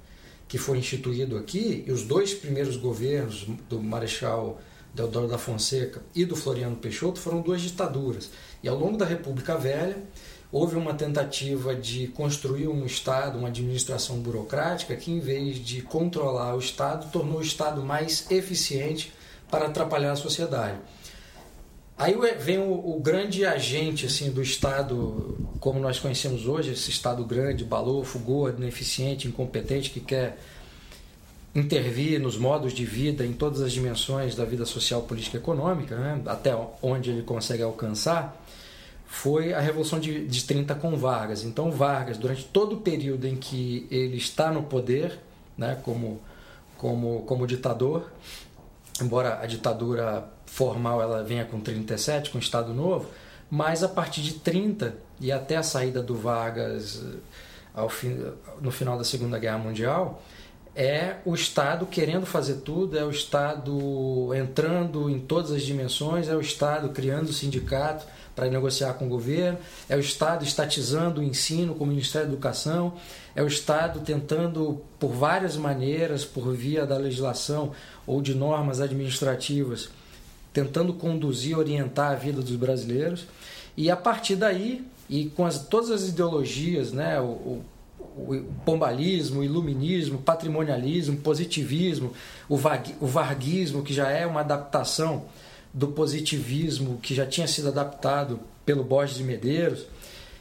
que 0.49 0.59
foi 0.59 0.79
instituído 0.79 1.37
aqui 1.37 1.85
e 1.87 1.93
os 1.93 2.03
dois 2.03 2.35
primeiros 2.35 2.77
governos 2.77 3.47
do 3.69 3.81
Marechal 3.81 4.61
Deodoro 4.93 5.29
da 5.29 5.39
Fonseca 5.39 6.03
e 6.12 6.25
do 6.25 6.35
Floriano 6.35 6.75
Peixoto 6.75 7.21
foram 7.21 7.41
duas 7.41 7.61
ditaduras. 7.61 8.31
E 8.62 8.69
ao 8.69 8.77
longo 8.77 8.97
da 8.97 9.05
República 9.05 9.57
Velha 9.57 9.97
houve 10.52 10.76
uma 10.76 10.95
tentativa 10.95 11.75
de 11.75 12.09
construir 12.09 12.69
um 12.69 12.85
Estado, 12.85 13.38
uma 13.38 13.49
administração 13.49 14.19
burocrática 14.19 14.97
que, 14.97 15.11
em 15.11 15.21
vez 15.21 15.57
de 15.64 15.83
controlar 15.83 16.54
o 16.57 16.59
Estado, 16.59 17.11
tornou 17.11 17.38
o 17.38 17.42
Estado 17.42 17.83
mais 17.83 18.30
eficiente 18.30 19.12
para 19.50 19.66
atrapalhar 19.66 20.12
a 20.12 20.16
sociedade. 20.16 20.78
Aí 21.97 22.16
vem 22.38 22.59
o, 22.59 22.97
o, 22.97 22.99
grande 22.99 23.45
agente 23.45 24.07
assim 24.07 24.30
do 24.30 24.40
Estado, 24.40 25.37
como 25.61 25.78
nós 25.78 25.99
conhecemos 25.99 26.47
hoje, 26.47 26.73
esse 26.73 26.88
Estado 26.88 27.23
grande, 27.25 27.62
balofo, 27.62 28.19
gordo, 28.19 28.62
ineficiente, 28.62 29.28
incompetente, 29.28 29.90
que 29.90 30.00
quer 30.00 30.38
intervir 31.54 32.19
nos 32.19 32.38
modos 32.38 32.73
de 32.73 32.87
vida, 32.87 33.25
em 33.26 33.35
todas 33.35 33.61
as 33.61 33.71
dimensões 33.71 34.35
da 34.35 34.47
vida 34.47 34.64
social, 34.64 35.02
política 35.02 35.37
e 35.37 35.40
econômica, 35.40 35.95
né? 35.97 36.23
até 36.25 36.57
onde 36.80 37.11
ele 37.11 37.23
consegue 37.23 37.62
alcançar, 37.62 38.35
foi 39.11 39.52
a 39.52 39.61
Revolução 39.61 39.99
de, 39.99 40.25
de 40.25 40.45
30 40.45 40.73
com 40.76 40.97
Vargas. 40.97 41.43
Então, 41.43 41.71
Vargas, 41.73 42.17
durante 42.17 42.45
todo 42.45 42.76
o 42.76 42.81
período 42.81 43.26
em 43.26 43.35
que 43.35 43.87
ele 43.90 44.17
está 44.17 44.52
no 44.52 44.62
poder, 44.62 45.19
né, 45.59 45.76
como, 45.83 46.21
como, 46.79 47.23
como 47.23 47.45
ditador, 47.45 48.09
embora 49.02 49.40
a 49.43 49.47
ditadura 49.47 50.31
formal 50.47 51.02
ela 51.02 51.25
venha 51.25 51.45
com 51.45 51.61
37, 51.61 52.31
com 52.31 52.38
Estado 52.38 52.73
Novo, 52.73 53.11
mas 53.50 53.83
a 53.83 53.88
partir 53.88 54.23
de 54.23 54.35
30 54.35 54.95
e 55.21 55.33
até 55.33 55.57
a 55.57 55.62
saída 55.64 56.00
do 56.00 56.14
Vargas 56.14 57.05
ao 57.75 57.88
fim, 57.88 58.17
no 58.61 58.71
final 58.71 58.97
da 58.97 59.05
Segunda 59.05 59.40
Guerra 59.40 59.59
Mundial, 59.59 60.23
é 60.75 61.17
o 61.25 61.35
Estado 61.35 61.85
querendo 61.85 62.26
fazer 62.26 62.61
tudo, 62.61 62.97
é 62.97 63.05
o 63.05 63.11
Estado 63.11 64.33
entrando 64.35 65.11
em 65.11 65.19
todas 65.19 65.50
as 65.50 65.62
dimensões, 65.62 66.29
é 66.29 66.37
o 66.37 66.40
Estado 66.40 66.90
criando 66.90 67.29
o 67.29 67.33
sindicato 67.33 68.07
para 68.40 68.49
negociar 68.49 68.94
com 68.94 69.04
o 69.04 69.09
governo, 69.09 69.59
é 69.87 69.94
o 69.94 70.00
Estado 70.00 70.42
estatizando 70.47 71.20
o 71.20 71.23
ensino 71.23 71.75
com 71.75 71.85
o 71.85 71.87
Ministério 71.87 72.26
da 72.26 72.32
Educação, 72.32 72.94
é 73.37 73.42
o 73.42 73.47
Estado 73.47 74.00
tentando, 74.00 74.80
por 74.99 75.11
várias 75.12 75.59
maneiras, 75.59 76.25
por 76.25 76.50
via 76.54 76.87
da 76.87 76.97
legislação 76.97 77.73
ou 78.06 78.23
de 78.23 78.35
normas 78.35 78.80
administrativas, 78.80 79.90
tentando 80.54 80.94
conduzir, 80.94 81.59
orientar 81.59 82.12
a 82.12 82.14
vida 82.14 82.40
dos 82.40 82.56
brasileiros. 82.56 83.26
E 83.76 83.90
a 83.90 83.97
partir 83.97 84.37
daí, 84.37 84.87
e 85.06 85.26
com 85.26 85.44
as, 85.44 85.59
todas 85.66 85.90
as 85.90 86.09
ideologias, 86.09 86.92
né, 86.92 87.20
o, 87.20 87.61
o, 88.16 88.44
pombalismo, 88.64 89.40
o 89.40 89.44
iluminismo, 89.44 90.16
o 90.16 90.23
patrimonialismo, 90.23 91.18
o 91.18 91.20
positivismo, 91.20 92.14
o 92.49 92.56
varguismo, 93.06 93.82
que 93.82 93.92
já 93.92 94.09
é 94.09 94.26
uma 94.26 94.40
adaptação 94.40 95.26
do 95.73 95.89
positivismo 95.89 96.99
que 97.03 97.15
já 97.15 97.27
tinha 97.27 97.47
sido 97.47 97.69
adaptado 97.69 98.41
pelo 98.65 98.85
Borges 98.85 99.17
de 99.17 99.25
Medeiros. 99.25 99.87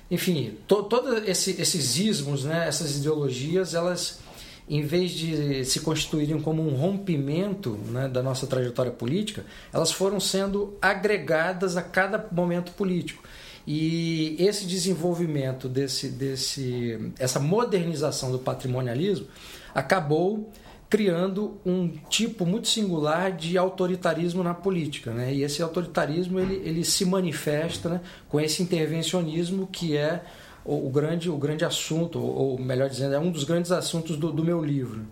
Enfim, 0.10 0.58
to, 0.68 0.84
todos 0.84 1.28
esse, 1.28 1.62
esses 1.62 1.98
ismos, 1.98 2.44
né, 2.44 2.68
essas 2.68 2.98
ideologias, 2.98 3.74
elas, 3.74 4.20
em 4.68 4.82
vez 4.82 5.12
de 5.12 5.64
se 5.66 5.82
constituírem 5.82 6.42
como 6.42 6.68
um 6.68 6.76
rompimento 6.76 7.72
né, 7.92 8.08
da 8.08 8.24
nossa 8.24 8.48
trajetória 8.48 8.92
política, 8.92 9.46
elas 9.72 9.92
foram 9.92 10.20
sendo 10.20 10.76
agregadas 10.82 11.78
a 11.78 11.82
cada 11.82 12.28
momento 12.32 12.72
político. 12.72 13.24
E 13.68 14.36
esse 14.40 14.66
desenvolvimento, 14.66 15.70
desse, 15.70 16.10
desse, 16.10 17.12
essa 17.20 17.40
modernização 17.40 18.32
do 18.32 18.40
patrimonialismo, 18.40 19.28
acabou 19.76 20.52
criando 20.90 21.60
um 21.64 21.88
tipo 22.10 22.46
muito 22.46 22.68
singular 22.68 23.32
de 23.32 23.58
autoritarismo 23.58 24.42
na 24.42 24.56
política. 24.56 25.14
Né? 25.14 25.34
E 25.36 25.44
esse 25.44 25.62
autoritarismo 25.62 26.40
ele, 26.40 26.56
ele 26.66 26.84
se 26.84 27.06
manifesta 27.06 27.90
né, 27.90 28.02
com 28.28 28.40
esse 28.40 28.64
intervencionismo 28.64 29.68
que 29.68 29.96
é 29.96 30.24
o, 30.66 30.88
o, 30.88 30.90
grande, 30.90 31.30
o 31.30 31.38
grande 31.38 31.64
assunto, 31.64 32.20
ou 32.20 32.60
melhor 32.60 32.90
dizendo, 32.90 33.14
é 33.14 33.20
um 33.20 33.32
dos 33.32 33.44
grandes 33.44 33.72
assuntos 33.72 34.18
do, 34.18 34.32
do 34.32 34.44
meu 34.44 34.64
livro. 34.64 35.06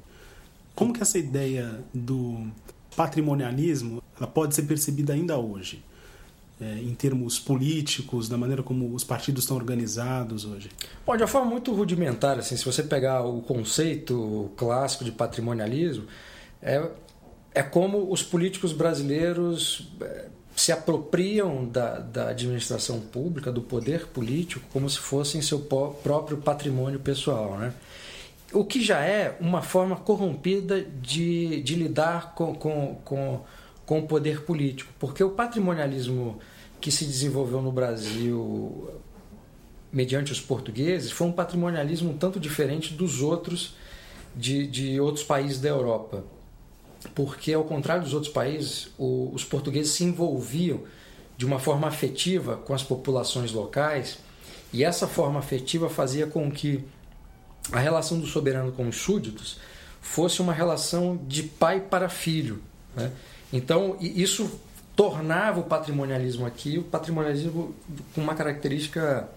Como 0.74 0.94
que 0.94 1.02
essa 1.02 1.18
ideia 1.18 1.80
do 1.94 2.48
patrimonialismo 2.96 4.02
ela 4.20 4.28
pode 4.28 4.56
ser 4.56 4.64
percebida 4.64 5.14
ainda 5.14 5.38
hoje? 5.38 5.84
É, 6.60 6.80
em 6.80 6.94
termos 6.96 7.40
políticos, 7.40 8.28
da 8.28 8.38
maneira 8.38 8.64
como 8.64 8.94
os 8.94 9.04
partidos 9.04 9.44
estão 9.44 9.56
organizados 9.56 10.44
hoje? 10.46 10.70
Bom, 11.06 11.16
de 11.16 11.22
uma 11.24 11.28
forma 11.28 11.52
muito 11.52 11.74
rudimentar, 11.74 12.40
assim, 12.40 12.58
se 12.58 12.66
você 12.66 12.82
pegar 12.82 13.22
o 13.22 13.42
conceito 13.42 14.52
clássico 14.58 15.04
de 15.04 15.12
patrimonialismo, 15.12 16.06
é, 16.62 16.84
é 17.54 17.64
como 17.64 18.12
os 18.12 18.24
políticos 18.24 18.74
brasileiros 18.74 19.92
é, 20.02 20.28
se 20.56 20.72
apropriam 20.72 21.66
da, 21.66 22.00
da 22.00 22.30
administração 22.30 23.00
pública, 23.00 23.52
do 23.52 23.62
poder 23.62 24.08
político, 24.08 24.66
como 24.74 24.90
se 24.90 24.98
fossem 24.98 25.40
seu 25.42 25.60
próprio 25.60 26.38
patrimônio 26.38 27.00
pessoal, 27.00 27.58
né? 27.58 27.74
O 28.52 28.64
que 28.66 28.84
já 28.84 29.02
é 29.02 29.38
uma 29.40 29.62
forma 29.62 29.96
corrompida 29.96 30.82
de, 30.82 31.62
de 31.62 31.76
lidar 31.76 32.34
com, 32.34 32.56
com, 32.56 32.96
com 33.04 33.42
com 33.88 34.00
o 34.00 34.04
poder 34.04 34.42
político, 34.42 34.94
porque 35.00 35.24
o 35.24 35.30
patrimonialismo 35.30 36.40
que 36.80 36.92
se 36.92 37.06
desenvolveu 37.06 37.62
no 37.62 37.72
Brasil 37.72 38.92
mediante 39.92 40.34
os 40.34 40.42
portugueses 40.42 41.10
foi 41.10 41.26
um 41.26 41.32
patrimonialismo 41.32 42.12
um 42.12 42.18
tanto 42.18 42.38
diferente 42.38 42.94
dos 42.94 43.22
outros 43.22 43.76
de, 44.36 44.68
de 44.68 45.00
outros 45.00 45.24
países 45.24 45.62
da 45.62 45.70
Europa. 45.70 46.26
Porque, 47.16 47.54
ao 47.54 47.64
contrário 47.64 48.04
dos 48.04 48.14
outros 48.14 48.32
países, 48.32 48.90
o, 48.98 49.32
os 49.34 49.46
portugueses 49.46 49.94
se 49.94 50.04
envolviam 50.04 50.82
de 51.38 51.46
uma 51.46 51.58
forma 51.58 51.88
afetiva 51.88 52.58
com 52.58 52.74
as 52.74 52.84
populações 52.84 53.54
locais 53.54 54.20
e 54.74 54.84
essa 54.84 55.08
forma 55.08 55.40
afetiva 55.40 55.90
fazia 55.90 56.28
com 56.28 56.52
que 56.52 56.84
a 57.72 57.80
relação 57.80 58.20
do 58.20 58.28
soberano 58.28 58.74
com 58.74 58.86
os 58.90 58.98
súditos 58.98 59.58
fosse 60.02 60.42
uma 60.42 60.52
relação 60.52 61.18
de 61.26 61.44
pai 61.44 61.80
para 61.80 62.10
filho. 62.10 62.62
Né? 62.94 63.14
Então, 63.52 63.98
isso 64.00 64.60
tornava 64.96 65.60
o 65.60 65.64
patrimonialismo 65.64 66.46
aqui, 66.46 66.78
o 66.78 66.84
patrimonialismo 66.84 67.76
com 68.14 68.22
uma 68.22 68.36
característica 68.36 69.30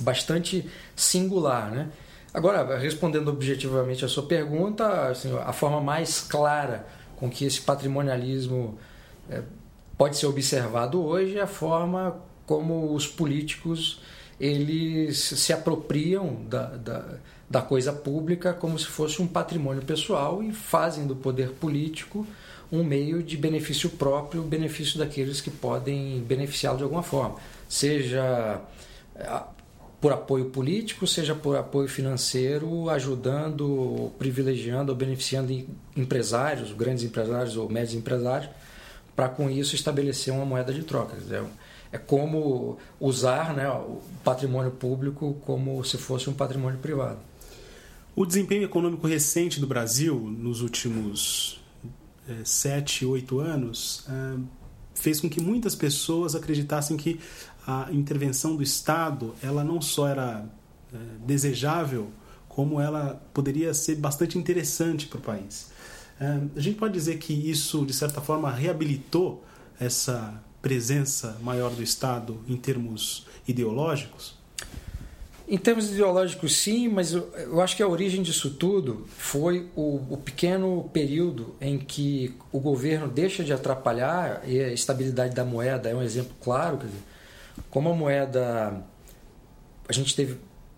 bastante 0.00 0.68
singular, 0.96 1.70
né? 1.70 1.88
Agora, 2.32 2.78
respondendo 2.78 3.28
objetivamente 3.28 4.04
a 4.04 4.08
sua 4.08 4.22
pergunta, 4.22 5.08
assim, 5.08 5.36
a 5.36 5.52
forma 5.52 5.80
mais 5.80 6.20
clara 6.20 6.86
com 7.16 7.28
que 7.28 7.44
esse 7.44 7.60
patrimonialismo 7.60 8.78
é, 9.28 9.42
pode 9.98 10.16
ser 10.16 10.26
observado 10.26 11.04
hoje 11.04 11.36
é 11.36 11.42
a 11.42 11.46
forma 11.46 12.16
como 12.46 12.94
os 12.94 13.06
políticos 13.06 14.00
eles 14.40 15.18
se 15.18 15.52
apropriam 15.52 16.42
da, 16.48 16.68
da, 16.68 17.04
da 17.48 17.60
coisa 17.60 17.92
pública 17.92 18.54
como 18.54 18.78
se 18.78 18.86
fosse 18.86 19.20
um 19.20 19.26
patrimônio 19.26 19.82
pessoal 19.82 20.42
e 20.42 20.52
fazem 20.52 21.06
do 21.06 21.14
poder 21.14 21.50
político 21.50 22.26
um 22.72 22.84
meio 22.84 23.22
de 23.22 23.36
benefício 23.36 23.90
próprio, 23.90 24.42
benefício 24.42 24.98
daqueles 24.98 25.40
que 25.40 25.50
podem 25.50 26.20
beneficiá-lo 26.20 26.78
de 26.78 26.84
alguma 26.84 27.02
forma, 27.02 27.36
seja 27.68 28.60
eh, 29.16 29.42
por 30.00 30.12
apoio 30.12 30.46
político, 30.46 31.06
seja 31.06 31.34
por 31.34 31.56
apoio 31.56 31.88
financeiro, 31.88 32.88
ajudando, 32.88 34.10
privilegiando 34.18 34.92
ou 34.92 34.96
beneficiando 34.96 35.52
empresários, 35.96 36.72
grandes 36.72 37.04
empresários 37.04 37.56
ou 37.56 37.68
médios 37.68 37.94
empresários, 37.94 38.50
para 39.14 39.28
com 39.28 39.50
isso 39.50 39.74
estabelecer 39.74 40.32
uma 40.32 40.46
moeda 40.46 40.72
de 40.72 40.82
troca. 40.82 41.16
É 41.92 41.98
como 41.98 42.78
usar 42.98 43.52
né, 43.52 43.68
o 43.68 44.00
patrimônio 44.24 44.70
público 44.70 45.36
como 45.44 45.84
se 45.84 45.98
fosse 45.98 46.30
um 46.30 46.32
patrimônio 46.32 46.78
privado. 46.78 47.18
O 48.16 48.24
desempenho 48.24 48.64
econômico 48.64 49.06
recente 49.06 49.60
do 49.60 49.66
Brasil 49.66 50.16
nos 50.16 50.62
últimos 50.62 51.59
é, 52.30 52.44
sete, 52.44 53.04
oito 53.04 53.40
anos, 53.40 54.04
é, 54.08 54.38
fez 54.94 55.20
com 55.20 55.28
que 55.28 55.40
muitas 55.40 55.74
pessoas 55.74 56.34
acreditassem 56.34 56.96
que 56.96 57.20
a 57.66 57.88
intervenção 57.92 58.56
do 58.56 58.62
Estado 58.62 59.34
ela 59.42 59.64
não 59.64 59.80
só 59.80 60.08
era 60.08 60.48
é, 60.92 60.96
desejável, 61.26 62.10
como 62.48 62.80
ela 62.80 63.22
poderia 63.32 63.72
ser 63.74 63.96
bastante 63.96 64.38
interessante 64.38 65.06
para 65.06 65.18
o 65.18 65.22
país. 65.22 65.70
A 66.54 66.60
gente 66.60 66.76
pode 66.76 66.92
dizer 66.92 67.16
que 67.16 67.32
isso, 67.32 67.86
de 67.86 67.94
certa 67.94 68.20
forma, 68.20 68.50
reabilitou 68.50 69.42
essa 69.78 70.42
presença 70.60 71.38
maior 71.40 71.70
do 71.70 71.82
Estado 71.82 72.38
em 72.46 72.56
termos 72.56 73.26
ideológicos? 73.48 74.39
Em 75.50 75.58
termos 75.58 75.90
ideológicos, 75.90 76.58
sim, 76.58 76.86
mas 76.86 77.12
eu, 77.12 77.28
eu, 77.36 77.60
acho 77.60 77.74
que 77.74 77.82
a 77.82 77.88
origem 77.88 78.22
disso 78.22 78.50
tudo 78.50 79.04
foi 79.18 79.68
o, 79.74 80.00
o, 80.08 80.16
pequeno 80.16 80.88
período 80.92 81.56
em 81.60 81.76
que 81.76 82.36
o 82.52 82.60
governo 82.60 83.08
deixa 83.08 83.42
de 83.42 83.52
atrapalhar 83.52 84.42
e 84.46 84.60
a 84.60 84.72
estabilidade 84.72 85.34
da 85.34 85.44
moeda 85.44 85.88
é 85.88 85.94
um 85.94 86.02
exemplo 86.04 86.32
claro. 86.40 86.76
Dizer, 86.76 87.00
como 87.68 87.88
a 87.88 87.94
moeda. 87.94 88.80
A 89.88 89.92
gente 89.92 90.14
teve 90.14 90.36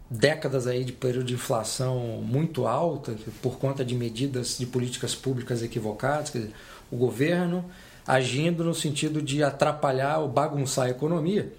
décadas 0.09 0.67
aí 0.67 0.85
de 0.85 0.93
período 0.95 1.27
de 1.27 1.35
inflação 1.35 2.23
muito 2.23 2.67
alta 2.67 3.15
por 3.43 3.59
conta 3.59 3.85
de 3.85 3.95
medidas 3.95 4.57
de 4.57 4.65
políticas 4.65 5.15
públicas 5.15 5.63
equivocadas. 5.63 6.33
Dizer, 6.33 6.51
o 6.91 6.97
governo 6.97 7.63
agindo 8.07 8.65
no 8.65 8.75
sentido 8.75 9.21
de 9.21 9.45
atrapalhar 9.45 10.21
ou 10.21 10.29
bagunçar 10.29 10.87
a 10.87 10.91
economia 10.91 11.53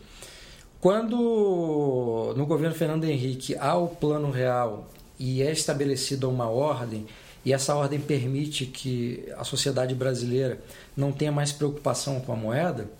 quando 0.83 2.33
no 2.35 2.45
governo 2.45 2.75
Fernando 2.75 3.05
Henrique 3.05 3.55
há 3.55 3.73
o 3.77 3.87
plano 3.87 4.29
real 4.29 4.89
e 5.17 5.41
é 5.41 5.49
estabelecida 5.49 6.27
uma 6.27 6.49
ordem, 6.49 7.07
e 7.45 7.53
essa 7.53 7.73
ordem 7.73 8.01
permite 8.01 8.65
que 8.65 9.23
a 9.37 9.45
sociedade 9.45 9.95
brasileira 9.95 10.59
não 10.93 11.13
tenha 11.13 11.31
mais 11.31 11.53
preocupação 11.53 12.19
com 12.19 12.33
a 12.33 12.35
moeda, 12.35 12.91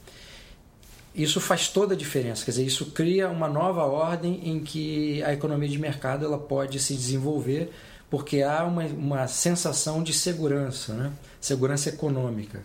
isso 1.13 1.41
faz 1.41 1.67
toda 1.67 1.93
a 1.93 1.97
diferença. 1.97 2.45
Quer 2.45 2.51
dizer, 2.51 2.63
isso 2.63 2.85
cria 2.91 3.27
uma 3.27 3.49
nova 3.49 3.83
ordem 3.83 4.39
em 4.45 4.61
que 4.61 5.21
a 5.21 5.33
economia 5.33 5.67
de 5.67 5.77
mercado 5.77 6.23
ela 6.23 6.37
pode 6.37 6.79
se 6.79 6.93
desenvolver 6.93 7.69
porque 8.09 8.43
há 8.43 8.63
uma, 8.63 8.85
uma 8.85 9.27
sensação 9.27 10.01
de 10.01 10.13
segurança, 10.13 10.93
né? 10.93 11.11
segurança 11.41 11.89
econômica. 11.89 12.63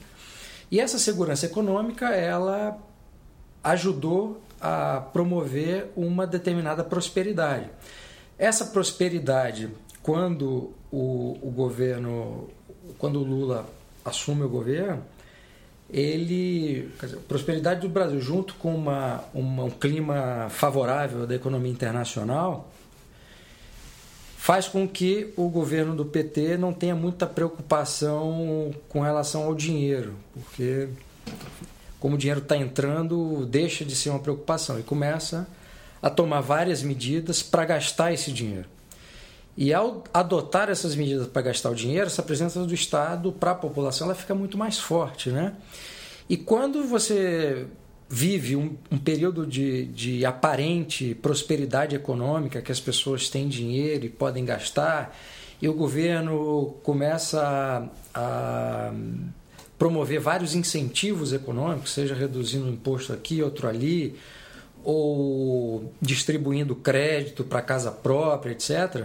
E 0.70 0.78
essa 0.78 0.96
segurança 0.96 1.44
econômica 1.44 2.06
ela 2.10 2.78
ajudou 3.64 4.40
a 4.60 5.00
promover 5.12 5.90
uma 5.96 6.26
determinada 6.26 6.82
prosperidade. 6.82 7.70
Essa 8.38 8.66
prosperidade, 8.66 9.68
quando 10.02 10.72
o, 10.90 11.38
o 11.42 11.50
governo, 11.50 12.48
quando 12.98 13.20
o 13.20 13.24
Lula 13.24 13.66
assume 14.04 14.42
o 14.44 14.48
governo, 14.48 15.02
ele, 15.90 16.90
dizer, 17.00 17.16
a 17.16 17.20
prosperidade 17.20 17.80
do 17.80 17.88
Brasil, 17.88 18.20
junto 18.20 18.54
com 18.54 18.74
uma, 18.74 19.24
uma, 19.32 19.64
um 19.64 19.70
clima 19.70 20.48
favorável 20.50 21.26
da 21.26 21.34
economia 21.34 21.72
internacional, 21.72 22.70
faz 24.36 24.68
com 24.68 24.86
que 24.86 25.32
o 25.36 25.48
governo 25.48 25.94
do 25.94 26.04
PT 26.04 26.56
não 26.56 26.72
tenha 26.72 26.94
muita 26.94 27.26
preocupação 27.26 28.70
com 28.88 29.00
relação 29.00 29.44
ao 29.44 29.54
dinheiro, 29.54 30.14
porque 30.32 30.88
como 32.00 32.14
o 32.14 32.18
dinheiro 32.18 32.40
está 32.40 32.56
entrando, 32.56 33.46
deixa 33.46 33.84
de 33.84 33.94
ser 33.94 34.10
uma 34.10 34.18
preocupação 34.18 34.78
e 34.78 34.82
começa 34.82 35.48
a 36.00 36.08
tomar 36.08 36.40
várias 36.40 36.82
medidas 36.82 37.42
para 37.42 37.64
gastar 37.64 38.12
esse 38.12 38.32
dinheiro. 38.32 38.66
E 39.56 39.74
ao 39.74 40.04
adotar 40.14 40.70
essas 40.70 40.94
medidas 40.94 41.26
para 41.26 41.42
gastar 41.42 41.70
o 41.70 41.74
dinheiro, 41.74 42.06
essa 42.06 42.22
presença 42.22 42.64
do 42.64 42.72
Estado 42.72 43.32
para 43.32 43.50
a 43.50 43.54
população 43.56 44.06
ela 44.06 44.14
fica 44.14 44.32
muito 44.32 44.56
mais 44.56 44.78
forte. 44.78 45.30
Né? 45.30 45.52
E 46.28 46.36
quando 46.36 46.84
você 46.84 47.66
vive 48.08 48.54
um, 48.54 48.76
um 48.90 48.96
período 48.96 49.44
de, 49.44 49.86
de 49.86 50.24
aparente 50.24 51.14
prosperidade 51.16 51.96
econômica, 51.96 52.62
que 52.62 52.70
as 52.70 52.78
pessoas 52.78 53.28
têm 53.28 53.48
dinheiro 53.48 54.06
e 54.06 54.08
podem 54.08 54.44
gastar, 54.44 55.16
e 55.60 55.68
o 55.68 55.74
governo 55.74 56.76
começa 56.84 57.90
a, 58.14 58.90
a 58.90 58.92
promover 59.78 60.18
vários 60.18 60.54
incentivos 60.54 61.32
econômicos, 61.32 61.92
seja 61.92 62.14
reduzindo 62.14 62.66
um 62.66 62.72
imposto 62.72 63.12
aqui, 63.12 63.42
outro 63.42 63.68
ali, 63.68 64.18
ou 64.82 65.92
distribuindo 66.00 66.74
crédito 66.74 67.44
para 67.44 67.62
casa 67.62 67.90
própria, 67.92 68.52
etc. 68.52 69.04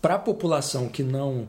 Para 0.00 0.14
a 0.14 0.18
população 0.18 0.88
que 0.88 1.02
não, 1.02 1.46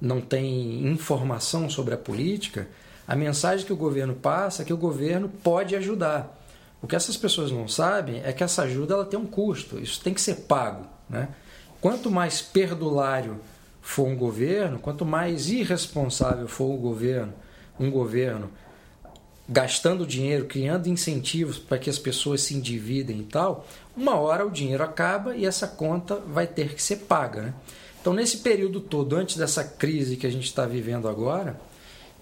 não 0.00 0.20
tem 0.20 0.86
informação 0.86 1.70
sobre 1.70 1.94
a 1.94 1.98
política, 1.98 2.68
a 3.08 3.16
mensagem 3.16 3.64
que 3.64 3.72
o 3.72 3.76
governo 3.76 4.14
passa 4.14 4.62
é 4.62 4.64
que 4.64 4.72
o 4.72 4.76
governo 4.76 5.28
pode 5.28 5.74
ajudar. 5.76 6.36
O 6.82 6.86
que 6.86 6.94
essas 6.94 7.16
pessoas 7.16 7.50
não 7.50 7.66
sabem 7.66 8.20
é 8.22 8.32
que 8.32 8.44
essa 8.44 8.62
ajuda 8.62 8.94
ela 8.94 9.04
tem 9.04 9.18
um 9.18 9.26
custo, 9.26 9.78
isso 9.78 10.00
tem 10.02 10.12
que 10.12 10.20
ser 10.20 10.42
pago. 10.42 10.86
Né? 11.08 11.28
Quanto 11.80 12.10
mais 12.10 12.42
perdulário 12.42 13.40
for 13.80 14.06
um 14.06 14.16
governo, 14.16 14.78
quanto 14.78 15.06
mais 15.06 15.48
irresponsável 15.48 16.48
for 16.48 16.74
o 16.74 16.76
governo, 16.76 17.32
um 17.78 17.90
governo 17.90 18.50
gastando 19.48 20.06
dinheiro, 20.06 20.46
criando 20.46 20.88
incentivos 20.88 21.58
para 21.58 21.78
que 21.78 21.88
as 21.88 21.98
pessoas 21.98 22.40
se 22.40 22.54
endividem 22.54 23.20
e 23.20 23.24
tal, 23.24 23.66
uma 23.96 24.16
hora 24.16 24.44
o 24.44 24.50
dinheiro 24.50 24.82
acaba 24.82 25.36
e 25.36 25.46
essa 25.46 25.68
conta 25.68 26.16
vai 26.16 26.46
ter 26.46 26.74
que 26.74 26.82
ser 26.82 26.96
paga. 26.96 27.42
Né? 27.42 27.54
Então, 28.00 28.12
nesse 28.12 28.38
período 28.38 28.80
todo, 28.80 29.16
antes 29.16 29.36
dessa 29.36 29.62
crise 29.62 30.16
que 30.16 30.26
a 30.26 30.30
gente 30.30 30.46
está 30.46 30.66
vivendo 30.66 31.08
agora, 31.08 31.58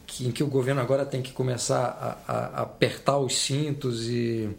que, 0.06 0.26
em 0.26 0.30
que 0.30 0.44
o 0.44 0.46
governo 0.46 0.80
agora 0.80 1.06
tem 1.06 1.22
que 1.22 1.32
começar 1.32 2.22
a, 2.28 2.32
a, 2.32 2.62
apertar 2.62 3.18
os 3.18 3.38
cintos 3.38 4.08
e, 4.08 4.50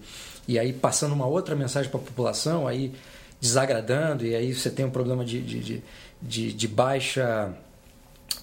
e 0.48 0.58
aí 0.58 0.74
passando 0.74 1.14
uma 1.14 1.28
outra 1.28 1.56
mensagem 1.56 1.90
para 1.92 2.00
a 2.00 2.04
população, 2.04 2.68
aí 2.68 2.94
desagradando, 3.40 4.26
e 4.26 4.36
aí 4.36 4.54
você 4.54 4.72
tem 4.72 4.86
um 4.86 4.90
problema 4.90 5.24
de, 5.24 5.40
de, 5.42 5.84
de, 6.22 6.54
de 6.54 6.68
baixa, 6.68 7.54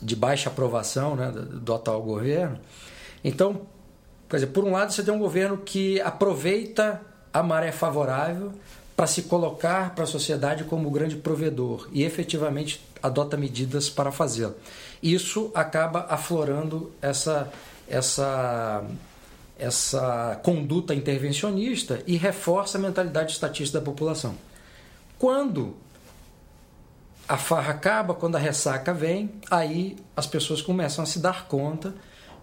de 0.02 0.16
baixa 0.16 0.50
aprovação 0.50 1.16
né, 1.16 1.30
do, 1.30 1.60
do 1.60 1.74
atual 1.74 2.02
governo. 2.02 2.58
Então, 3.22 3.62
quer 4.28 4.36
dizer, 4.36 4.48
por 4.48 4.64
um 4.64 4.72
lado 4.72 4.92
você 4.92 5.02
tem 5.02 5.14
um 5.14 5.18
governo 5.18 5.58
que 5.58 6.00
aproveita 6.00 7.00
a 7.32 7.42
maré 7.42 7.72
favorável 7.72 8.52
para 8.96 9.06
se 9.06 9.22
colocar 9.22 9.94
para 9.94 10.04
a 10.04 10.06
sociedade 10.06 10.64
como 10.64 10.90
grande 10.90 11.16
provedor 11.16 11.88
e 11.92 12.02
efetivamente 12.02 12.84
adota 13.02 13.36
medidas 13.36 13.88
para 13.88 14.12
fazê-lo 14.12 14.54
isso 15.02 15.50
acaba 15.52 16.06
aflorando 16.08 16.92
essa, 17.02 17.50
essa, 17.88 18.84
essa 19.58 20.40
conduta 20.44 20.94
intervencionista 20.94 22.00
e 22.06 22.16
reforça 22.16 22.78
a 22.78 22.80
mentalidade 22.80 23.32
estatista 23.32 23.80
da 23.80 23.84
população. 23.84 24.36
Quando 25.18 25.74
a 27.28 27.36
farra 27.36 27.72
acaba, 27.72 28.14
quando 28.14 28.36
a 28.36 28.38
ressaca 28.38 28.92
vem, 28.92 29.30
aí 29.50 29.96
as 30.16 30.26
pessoas 30.26 30.60
começam 30.60 31.02
a 31.02 31.06
se 31.06 31.18
dar 31.18 31.46
conta 31.46 31.94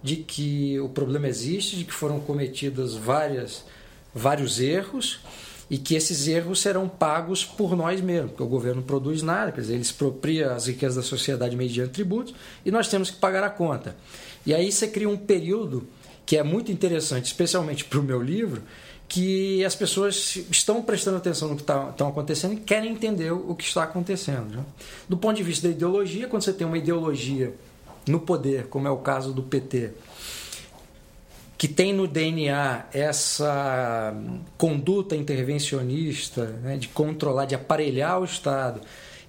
de 0.01 0.17
que 0.17 0.79
o 0.79 0.89
problema 0.89 1.27
existe, 1.27 1.75
de 1.75 1.83
que 1.83 1.93
foram 1.93 2.19
cometidos 2.19 2.95
várias, 2.95 3.65
vários 4.13 4.59
erros 4.59 5.19
e 5.69 5.77
que 5.77 5.93
esses 5.93 6.27
erros 6.27 6.61
serão 6.61 6.89
pagos 6.89 7.45
por 7.45 7.75
nós 7.75 8.01
mesmos, 8.01 8.31
porque 8.31 8.43
o 8.43 8.47
governo 8.47 8.81
produz 8.81 9.21
nada, 9.21 9.51
quer 9.51 9.61
dizer, 9.61 9.73
ele 9.73 9.83
expropria 9.83 10.53
as 10.53 10.65
riquezas 10.65 10.95
da 10.95 11.03
sociedade 11.03 11.55
mediante 11.55 11.91
tributos 11.91 12.33
e 12.65 12.71
nós 12.71 12.87
temos 12.87 13.11
que 13.11 13.17
pagar 13.17 13.43
a 13.43 13.49
conta. 13.49 13.95
E 14.45 14.53
aí 14.53 14.71
você 14.71 14.87
cria 14.87 15.07
um 15.07 15.17
período 15.17 15.87
que 16.25 16.37
é 16.37 16.43
muito 16.43 16.71
interessante, 16.71 17.25
especialmente 17.25 17.85
para 17.85 17.99
o 17.99 18.03
meu 18.03 18.21
livro, 18.21 18.63
que 19.09 19.65
as 19.65 19.75
pessoas 19.75 20.35
estão 20.51 20.83
prestando 20.83 21.17
atenção 21.17 21.49
no 21.49 21.55
que 21.55 21.63
está 21.63 22.07
acontecendo 22.07 22.53
e 22.53 22.57
querem 22.57 22.91
entender 22.91 23.31
o 23.31 23.55
que 23.55 23.63
está 23.63 23.83
acontecendo. 23.83 24.55
Né? 24.55 24.63
Do 25.09 25.17
ponto 25.17 25.35
de 25.35 25.41
vista 25.41 25.67
da 25.67 25.73
ideologia, 25.73 26.27
quando 26.27 26.43
você 26.43 26.53
tem 26.53 26.65
uma 26.65 26.77
ideologia 26.77 27.55
no 28.07 28.19
poder, 28.19 28.67
como 28.67 28.87
é 28.87 28.91
o 28.91 28.97
caso 28.97 29.33
do 29.33 29.41
PT, 29.41 29.93
que 31.57 31.67
tem 31.67 31.91
no 31.91 32.07
DNA 32.07 32.85
essa 32.93 34.15
conduta 34.57 35.15
intervencionista, 35.15 36.45
né, 36.45 36.77
de 36.77 36.87
controlar, 36.87 37.45
de 37.45 37.55
aparelhar 37.55 38.21
o 38.21 38.23
Estado 38.23 38.79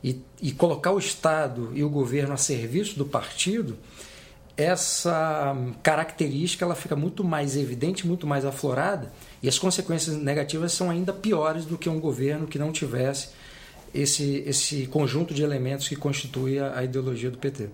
e, 0.05 0.21
e, 0.41 0.53
colocar 0.53 0.93
o 0.93 0.99
Estado 0.99 1.73
e 1.75 1.83
o 1.83 1.89
governo 1.89 2.35
a 2.35 2.37
serviço 2.37 2.97
do 2.97 3.05
partido, 3.05 3.77
essa 4.61 5.57
característica 5.83 6.65
ela 6.65 6.75
fica 6.75 6.95
muito 6.95 7.25
mais 7.25 7.57
evidente, 7.57 8.07
muito 8.07 8.27
mais 8.27 8.45
aflorada 8.45 9.11
e 9.43 9.49
as 9.49 9.59
consequências 9.59 10.17
negativas 10.17 10.73
são 10.73 10.91
ainda 10.91 11.13
piores 11.13 11.65
do 11.65 11.79
que 11.79 11.89
um 11.89 11.99
governo 11.99 12.47
que 12.47 12.59
não 12.59 12.71
tivesse 12.71 13.31
esse, 13.95 14.45
esse 14.47 14.87
conjunto 14.87 15.33
de 15.33 15.43
elementos 15.43 15.89
que 15.89 15.97
constitui 15.97 16.59
a, 16.59 16.79
a 16.79 16.85
ideologia 16.85 17.31
do 17.31 17.39
PT. 17.39 17.71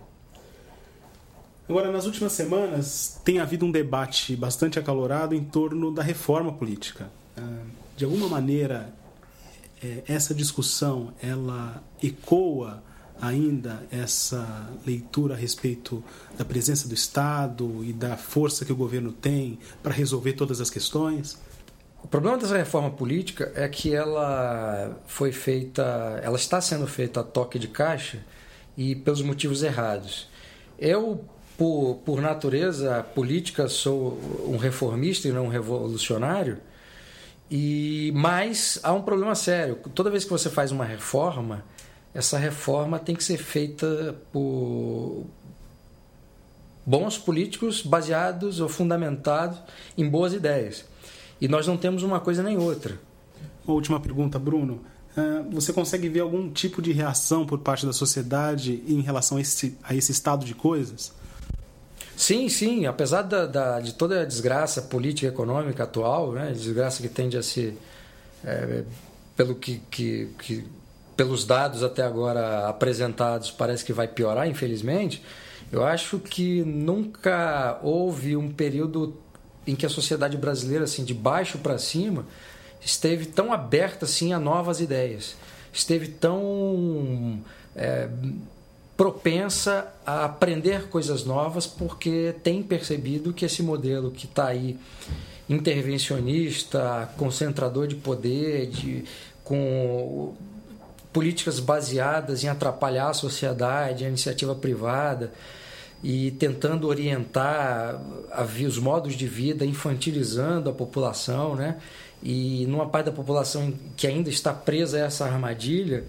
Agora, 1.69 1.91
nas 1.91 2.07
últimas 2.07 2.33
semanas, 2.33 3.21
tem 3.25 3.41
havido 3.41 3.67
um 3.67 3.73
debate 3.73 4.37
bastante 4.37 4.79
acalorado 4.79 5.35
em 5.35 5.43
torno 5.43 5.93
da 5.93 6.03
reforma 6.03 6.53
política. 6.53 7.11
Ah, 7.37 7.65
de 7.97 8.05
alguma 8.05 8.29
maneira, 8.29 8.95
é, 9.83 10.05
essa 10.07 10.33
discussão 10.33 11.13
ela 11.21 11.83
ecoa 12.01 12.83
ainda 13.21 13.83
essa 13.91 14.69
leitura 14.87 15.35
a 15.35 15.37
respeito 15.37 16.03
da 16.37 16.45
presença 16.45 16.89
do 16.89 16.95
Estado 16.95 17.85
e 17.85 17.93
da 17.93 18.17
força 18.17 18.65
que 18.65 18.73
o 18.73 18.77
governo 18.77 19.13
tem 19.13 19.59
para 19.83 19.93
resolver 19.93 20.35
todas 20.35 20.61
as 20.61 20.71
questões? 20.71 21.39
O 22.03 22.09
problema 22.09 22.39
dessa 22.39 22.57
reforma 22.57 22.91
política 22.91 23.51
é 23.55 23.69
que 23.69 23.95
ela 23.95 24.97
foi 25.07 25.33
feita, 25.33 26.21
ela 26.23 26.37
está 26.37 26.61
sendo 26.61 26.87
feita 26.87 27.21
a 27.21 27.25
toque 27.25 27.59
de 27.59 27.69
caixa 27.69 28.25
e 28.77 28.95
pelos 28.95 29.23
motivos 29.23 29.63
errados. 29.63 30.29
Eu 30.79 31.25
por, 31.57 32.03
por 32.05 32.21
natureza 32.21 33.03
política, 33.15 33.69
sou 33.69 34.21
um 34.47 34.57
reformista 34.57 35.27
e 35.27 35.33
não 35.33 35.47
um 35.47 35.49
revolucionário. 35.49 36.59
E 37.51 38.13
mas 38.15 38.79
há 38.83 38.93
um 38.93 39.03
problema 39.03 39.35
sério. 39.35 39.79
Toda 39.95 40.11
vez 40.11 40.25
que 40.25 40.31
você 40.31 40.51
faz 40.51 40.71
uma 40.71 40.85
reforma, 40.85 41.65
essa 42.17 42.39
reforma 42.39 42.99
tem 42.99 43.15
que 43.15 43.23
ser 43.23 43.37
feita 43.37 44.17
por 44.33 45.27
bons 46.85 47.19
políticos 47.19 47.83
baseados 47.83 48.59
ou 48.59 48.71
fundamentados 48.71 49.59
em 49.99 50.09
boas 50.09 50.33
ideias. 50.33 50.85
E 51.39 51.47
nós 51.47 51.67
não 51.67 51.77
temos 51.77 52.03
uma 52.03 52.19
coisa 52.19 52.43
nem 52.43 52.57
outra. 52.57 52.99
Uma 53.67 53.75
última 53.75 54.01
pergunta, 54.01 54.39
Bruno. 54.39 54.81
Ah, 55.15 55.45
você 55.51 55.75
consegue 55.75 56.09
ver 56.09 56.21
algum 56.21 56.51
tipo 56.51 56.81
de 56.81 56.91
reação 56.91 57.45
por 57.45 57.59
parte 57.59 57.85
da 57.85 57.93
sociedade 57.93 58.83
em 58.89 59.03
relação 59.03 59.37
a 59.37 59.41
esse, 59.43 59.77
a 59.83 59.95
esse 59.95 60.11
estado 60.11 60.47
de 60.47 60.55
coisas? 60.55 61.13
Sim, 62.17 62.49
sim. 62.49 62.87
Apesar 62.87 63.23
da, 63.23 63.45
da, 63.47 63.81
de 63.81 63.93
toda 63.93 64.23
a 64.23 64.25
desgraça 64.25 64.81
política 64.81 65.27
e 65.27 65.29
econômica 65.29 65.85
atual, 65.85 66.33
né, 66.33 66.51
desgraça 66.51 67.03
que 67.03 67.11
tende 67.11 67.37
a 67.37 67.43
ser, 67.43 67.77
é, 68.43 68.85
pelo 69.37 69.55
que, 69.55 69.83
que, 69.91 70.31
que, 70.39 70.65
pelos 71.17 71.45
dados 71.45 71.83
até 71.83 72.03
agora 72.03 72.69
apresentados, 72.69 73.51
parece 73.51 73.85
que 73.85 73.93
vai 73.93 74.07
piorar, 74.07 74.49
infelizmente. 74.49 75.23
Eu 75.73 75.85
acho 75.85 76.19
que 76.19 76.63
nunca 76.63 77.79
houve 77.83 78.37
um 78.37 78.51
período 78.51 79.17
em 79.67 79.75
que 79.75 79.85
a 79.85 79.89
sociedade 79.89 80.37
brasileira, 80.37 80.85
assim, 80.85 81.05
de 81.05 81.15
baixo 81.15 81.59
para 81.59 81.79
cima, 81.79 82.25
esteve 82.81 83.27
tão 83.27 83.53
aberta 83.53 84.05
assim 84.05 84.33
a 84.33 84.39
novas 84.39 84.81
ideias, 84.81 85.35
esteve 85.73 86.07
tão 86.09 87.43
é, 87.75 88.09
propensa 88.97 89.93
a 90.07 90.25
aprender 90.25 90.89
coisas 90.89 91.25
novas 91.25 91.67
porque 91.67 92.35
tem 92.43 92.63
percebido 92.63 93.33
que 93.33 93.45
esse 93.45 93.63
modelo 93.63 94.11
que 94.11 94.27
está 94.27 94.47
aí 94.47 94.79
intervencionista, 95.49 97.11
concentrador 97.17 97.87
de 97.87 97.97
poder, 97.97 98.67
de, 98.69 99.05
com 99.45 100.35
políticas 101.17 101.59
baseadas 101.59 102.45
em 102.45 102.49
atrapalhar 102.49 103.09
a 103.09 103.15
sociedade, 103.15 104.05
a 104.05 104.09
iniciativa 104.09 104.55
privada 104.55 105.33
e 106.05 106.33
tentando 106.33 106.87
orientar 106.87 107.99
a, 108.31 108.43
os 108.43 108.79
modos 108.79 109.15
de 109.15 109.27
vida, 109.27 109.65
infantilizando 109.65 110.69
a 110.69 110.75
população, 110.75 111.57
né? 111.57 111.79
E 112.23 112.67
numa 112.69 112.85
parte 112.85 113.07
da 113.07 113.13
população 113.13 113.73
que 113.97 114.07
ainda 114.07 114.29
está 114.29 114.53
presa 114.53 114.99
a 114.99 115.07
essa 115.07 115.25
armadilha, 115.25 116.05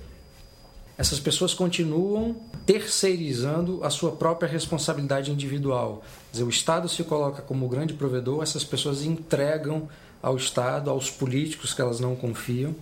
essas 0.98 1.22
pessoas 1.22 1.54
continuam 1.54 2.36
terceirizando 2.66 3.82
a 3.86 3.90
sua 3.90 4.12
própria 4.12 4.50
responsabilidade 4.50 5.32
individual. 5.32 6.04
Dizer, 6.34 6.44
o 6.44 6.50
Estado 6.50 6.90
se 6.90 7.02
coloca 7.06 7.42
como 7.42 7.70
grande 7.70 7.94
provedor, 7.94 8.44
essas 8.44 8.66
pessoas 8.66 9.04
entregam 9.04 9.88
ao 10.22 10.36
Estado, 10.36 10.90
aos 10.90 11.10
políticos 11.10 11.74
que 11.74 11.82
elas 11.82 12.02
não 12.02 12.14
confiam, 12.14 12.76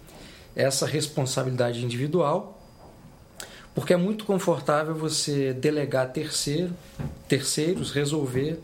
essa 0.56 0.86
responsabilidade 0.86 1.84
individual, 1.84 2.62
porque 3.74 3.94
é 3.94 3.98
muito 3.98 4.24
confortável 4.24 4.96
você 4.96 5.54
delegar 5.54 6.12
terceiro, 6.14 6.74
terceiros 7.28 7.92
resolver 7.92 8.60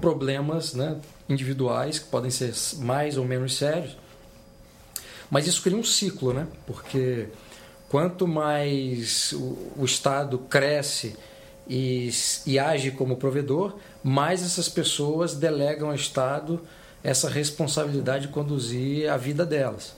problemas 0.00 0.74
né, 0.74 1.00
individuais 1.28 1.98
que 1.98 2.06
podem 2.06 2.30
ser 2.30 2.52
mais 2.78 3.16
ou 3.16 3.24
menos 3.24 3.56
sérios. 3.56 3.96
Mas 5.30 5.46
isso 5.46 5.62
cria 5.62 5.78
um 5.78 5.84
ciclo, 5.84 6.32
né? 6.32 6.46
Porque 6.66 7.28
quanto 7.88 8.26
mais 8.26 9.32
o, 9.32 9.72
o 9.78 9.84
Estado 9.84 10.38
cresce 10.38 11.16
e, 11.68 12.10
e, 12.46 12.58
age 12.58 12.90
como 12.90 13.16
provedor, 13.16 13.76
mais 14.02 14.42
essas 14.42 14.68
pessoas 14.68 15.34
delegam 15.34 15.88
ao 15.88 15.94
Estado 15.94 16.60
essa 17.02 17.28
responsabilidade 17.28 18.26
de 18.26 18.32
conduzir 18.32 19.08
a 19.08 19.16
vida 19.16 19.46
delas. 19.46 19.94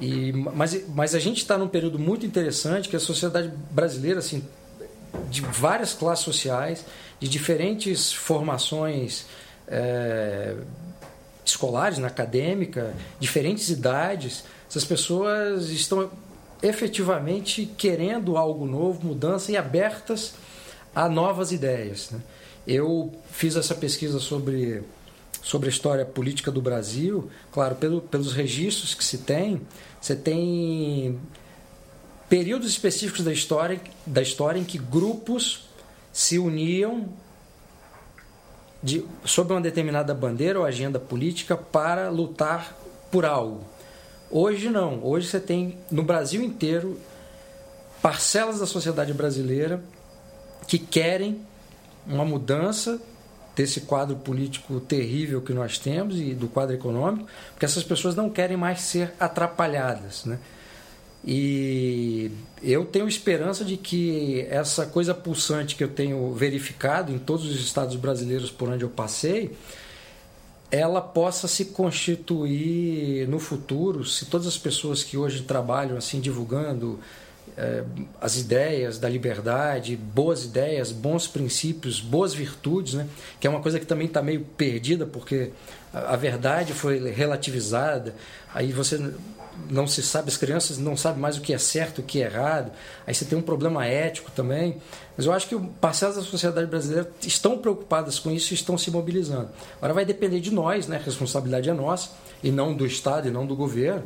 E, 0.00 0.32
mas, 0.32 0.88
mas 0.88 1.14
a 1.14 1.18
gente 1.18 1.38
está 1.38 1.58
num 1.58 1.68
período 1.68 1.98
muito 1.98 2.24
interessante 2.24 2.88
que 2.88 2.96
a 2.96 3.00
sociedade 3.00 3.52
brasileira, 3.70 4.18
assim, 4.20 4.42
de 5.28 5.42
várias 5.42 5.92
classes 5.92 6.24
sociais, 6.24 6.84
de 7.18 7.28
diferentes 7.28 8.12
formações 8.12 9.26
é, 9.68 10.56
escolares, 11.44 11.98
na 11.98 12.08
acadêmica, 12.08 12.94
diferentes 13.18 13.68
idades, 13.68 14.44
essas 14.68 14.84
pessoas 14.84 15.68
estão 15.70 16.10
efetivamente 16.62 17.66
querendo 17.76 18.36
algo 18.36 18.66
novo, 18.66 19.06
mudança 19.06 19.50
e 19.50 19.56
abertas 19.56 20.34
a 20.94 21.08
novas 21.08 21.52
ideias. 21.52 22.10
Né? 22.10 22.20
Eu 22.66 23.12
fiz 23.30 23.56
essa 23.56 23.74
pesquisa 23.74 24.18
sobre, 24.18 24.82
sobre 25.42 25.68
a 25.68 25.72
história 25.72 26.04
política 26.04 26.50
do 26.50 26.60
Brasil, 26.60 27.30
claro, 27.50 27.74
pelo, 27.76 28.00
pelos 28.00 28.32
registros 28.32 28.94
que 28.94 29.04
se 29.04 29.18
tem, 29.18 29.60
você 30.00 30.14
tem 30.14 31.18
períodos 32.28 32.70
específicos 32.70 33.24
da 33.24 33.32
história, 33.32 33.80
da 34.06 34.22
história 34.22 34.58
em 34.58 34.64
que 34.64 34.78
grupos 34.78 35.68
se 36.12 36.38
uniam 36.38 37.08
de, 38.82 39.04
sob 39.24 39.52
uma 39.52 39.60
determinada 39.60 40.14
bandeira 40.14 40.58
ou 40.58 40.64
agenda 40.64 40.98
política 40.98 41.56
para 41.56 42.08
lutar 42.08 42.76
por 43.10 43.24
algo. 43.24 43.64
Hoje 44.30 44.70
não. 44.70 45.04
Hoje 45.04 45.26
você 45.26 45.40
tem 45.40 45.76
no 45.90 46.02
Brasil 46.02 46.42
inteiro 46.42 46.98
parcelas 48.00 48.60
da 48.60 48.66
sociedade 48.66 49.12
brasileira 49.12 49.82
que 50.66 50.78
querem 50.78 51.44
uma 52.06 52.24
mudança 52.24 53.00
desse 53.60 53.82
quadro 53.82 54.16
político 54.16 54.80
terrível 54.80 55.42
que 55.42 55.52
nós 55.52 55.78
temos 55.78 56.18
e 56.18 56.32
do 56.32 56.48
quadro 56.48 56.74
econômico, 56.74 57.28
porque 57.50 57.66
essas 57.66 57.84
pessoas 57.84 58.16
não 58.16 58.30
querem 58.30 58.56
mais 58.56 58.80
ser 58.80 59.12
atrapalhadas, 59.20 60.24
né? 60.24 60.38
E 61.22 62.30
eu 62.62 62.86
tenho 62.86 63.06
esperança 63.06 63.62
de 63.62 63.76
que 63.76 64.46
essa 64.48 64.86
coisa 64.86 65.12
pulsante 65.12 65.76
que 65.76 65.84
eu 65.84 65.88
tenho 65.88 66.32
verificado 66.32 67.12
em 67.12 67.18
todos 67.18 67.44
os 67.44 67.60
estados 67.60 67.96
brasileiros 67.96 68.50
por 68.50 68.70
onde 68.70 68.82
eu 68.82 68.88
passei, 68.88 69.54
ela 70.70 71.02
possa 71.02 71.46
se 71.46 71.66
constituir 71.66 73.28
no 73.28 73.38
futuro, 73.38 74.06
se 74.06 74.24
todas 74.24 74.46
as 74.46 74.56
pessoas 74.56 75.04
que 75.04 75.18
hoje 75.18 75.42
trabalham 75.42 75.98
assim 75.98 76.18
divulgando 76.18 76.98
as 78.20 78.36
ideias 78.36 78.98
da 78.98 79.08
liberdade, 79.08 79.96
boas 79.96 80.44
ideias, 80.44 80.92
bons 80.92 81.26
princípios, 81.26 82.00
boas 82.00 82.32
virtudes, 82.32 82.94
né? 82.94 83.06
que 83.38 83.46
é 83.46 83.50
uma 83.50 83.60
coisa 83.60 83.78
que 83.78 83.86
também 83.86 84.06
está 84.06 84.22
meio 84.22 84.40
perdida 84.56 85.06
porque 85.06 85.50
a, 85.92 86.14
a 86.14 86.16
verdade 86.16 86.72
foi 86.72 87.10
relativizada, 87.10 88.14
aí 88.54 88.72
você 88.72 88.98
não 89.68 89.86
se 89.86 90.02
sabe, 90.02 90.28
as 90.28 90.36
crianças 90.36 90.78
não 90.78 90.96
sabem 90.96 91.20
mais 91.20 91.36
o 91.36 91.40
que 91.40 91.52
é 91.52 91.58
certo, 91.58 91.98
o 91.98 92.02
que 92.02 92.22
é 92.22 92.26
errado, 92.26 92.70
aí 93.06 93.14
você 93.14 93.24
tem 93.24 93.36
um 93.38 93.42
problema 93.42 93.84
ético 93.84 94.30
também. 94.30 94.76
Mas 95.16 95.26
eu 95.26 95.32
acho 95.32 95.48
que 95.48 95.58
parcelas 95.80 96.16
da 96.16 96.22
sociedade 96.22 96.66
brasileira 96.66 97.10
estão 97.20 97.58
preocupadas 97.58 98.18
com 98.18 98.30
isso 98.30 98.52
e 98.52 98.54
estão 98.54 98.78
se 98.78 98.90
mobilizando. 98.90 99.50
Agora 99.76 99.92
vai 99.92 100.04
depender 100.04 100.40
de 100.40 100.50
nós, 100.50 100.86
né? 100.86 100.96
a 100.96 101.00
responsabilidade 101.00 101.68
é 101.68 101.74
nossa, 101.74 102.10
e 102.42 102.50
não 102.50 102.74
do 102.74 102.86
Estado 102.86 103.28
e 103.28 103.30
não 103.30 103.46
do 103.46 103.54
governo, 103.54 104.04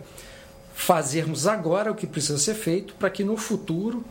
fazermos 0.74 1.46
agora 1.46 1.92
o 1.92 1.94
que 1.94 2.06
precisa 2.06 2.36
ser 2.36 2.54
feito 2.54 2.94
para 2.94 3.08
que 3.08 3.22
no 3.22 3.36
futuro 3.36 4.04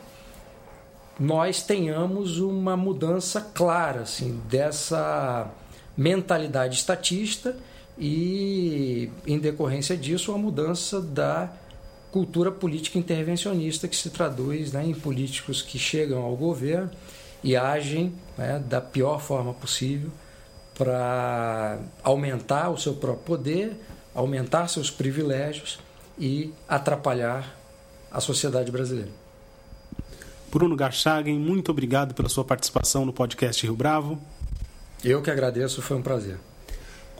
nós 1.20 1.62
tenhamos 1.62 2.40
uma 2.40 2.76
mudança 2.76 3.40
clara 3.40 4.00
assim, 4.00 4.40
dessa 4.48 5.48
mentalidade 5.96 6.76
estatista 6.76 7.56
e, 7.96 9.08
em 9.24 9.38
decorrência 9.38 9.96
disso, 9.96 10.32
a 10.32 10.38
mudança 10.38 11.00
da 11.00 11.52
cultura 12.10 12.50
política 12.50 12.98
intervencionista 12.98 13.86
que 13.86 13.94
se 13.94 14.10
traduz 14.10 14.72
né, 14.72 14.84
em 14.84 14.94
políticos 14.94 15.62
que 15.62 15.78
chegam 15.78 16.22
ao 16.22 16.34
governo 16.34 16.90
e 17.42 17.54
agem 17.54 18.12
né, 18.36 18.60
da 18.66 18.80
pior 18.80 19.20
forma 19.20 19.52
possível 19.52 20.10
para 20.76 21.78
aumentar 22.02 22.70
o 22.70 22.78
seu 22.78 22.94
próprio 22.94 23.24
poder, 23.24 23.76
aumentar 24.12 24.66
seus 24.68 24.90
privilégios 24.90 25.78
e 26.18 26.52
atrapalhar 26.68 27.56
a 28.10 28.20
sociedade 28.20 28.70
brasileira. 28.70 29.10
Bruno 30.50 30.76
Garchagen, 30.76 31.38
muito 31.38 31.70
obrigado 31.70 32.14
pela 32.14 32.28
sua 32.28 32.44
participação 32.44 33.04
no 33.04 33.12
podcast 33.12 33.64
Rio 33.64 33.74
Bravo. 33.74 34.20
Eu 35.02 35.20
que 35.20 35.30
agradeço, 35.30 35.82
foi 35.82 35.96
um 35.96 36.02
prazer 36.02 36.38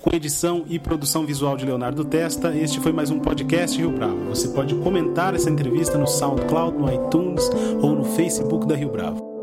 com 0.04 0.14
edição 0.14 0.66
e 0.68 0.78
produção 0.78 1.24
visual 1.24 1.56
de 1.56 1.64
Leonardo 1.64 2.04
Testa. 2.04 2.54
Este 2.54 2.78
foi 2.78 2.92
mais 2.92 3.10
um 3.10 3.18
podcast 3.18 3.78
Rio 3.78 3.90
Bravo. 3.90 4.26
Você 4.26 4.48
pode 4.48 4.74
comentar 4.74 5.34
essa 5.34 5.48
entrevista 5.48 5.96
no 5.96 6.06
SoundCloud, 6.06 6.76
no 6.76 6.92
iTunes 6.92 7.48
ou 7.80 7.94
no 7.94 8.04
Facebook 8.04 8.66
da 8.66 8.76
Rio 8.76 8.90
Bravo. 8.90 9.33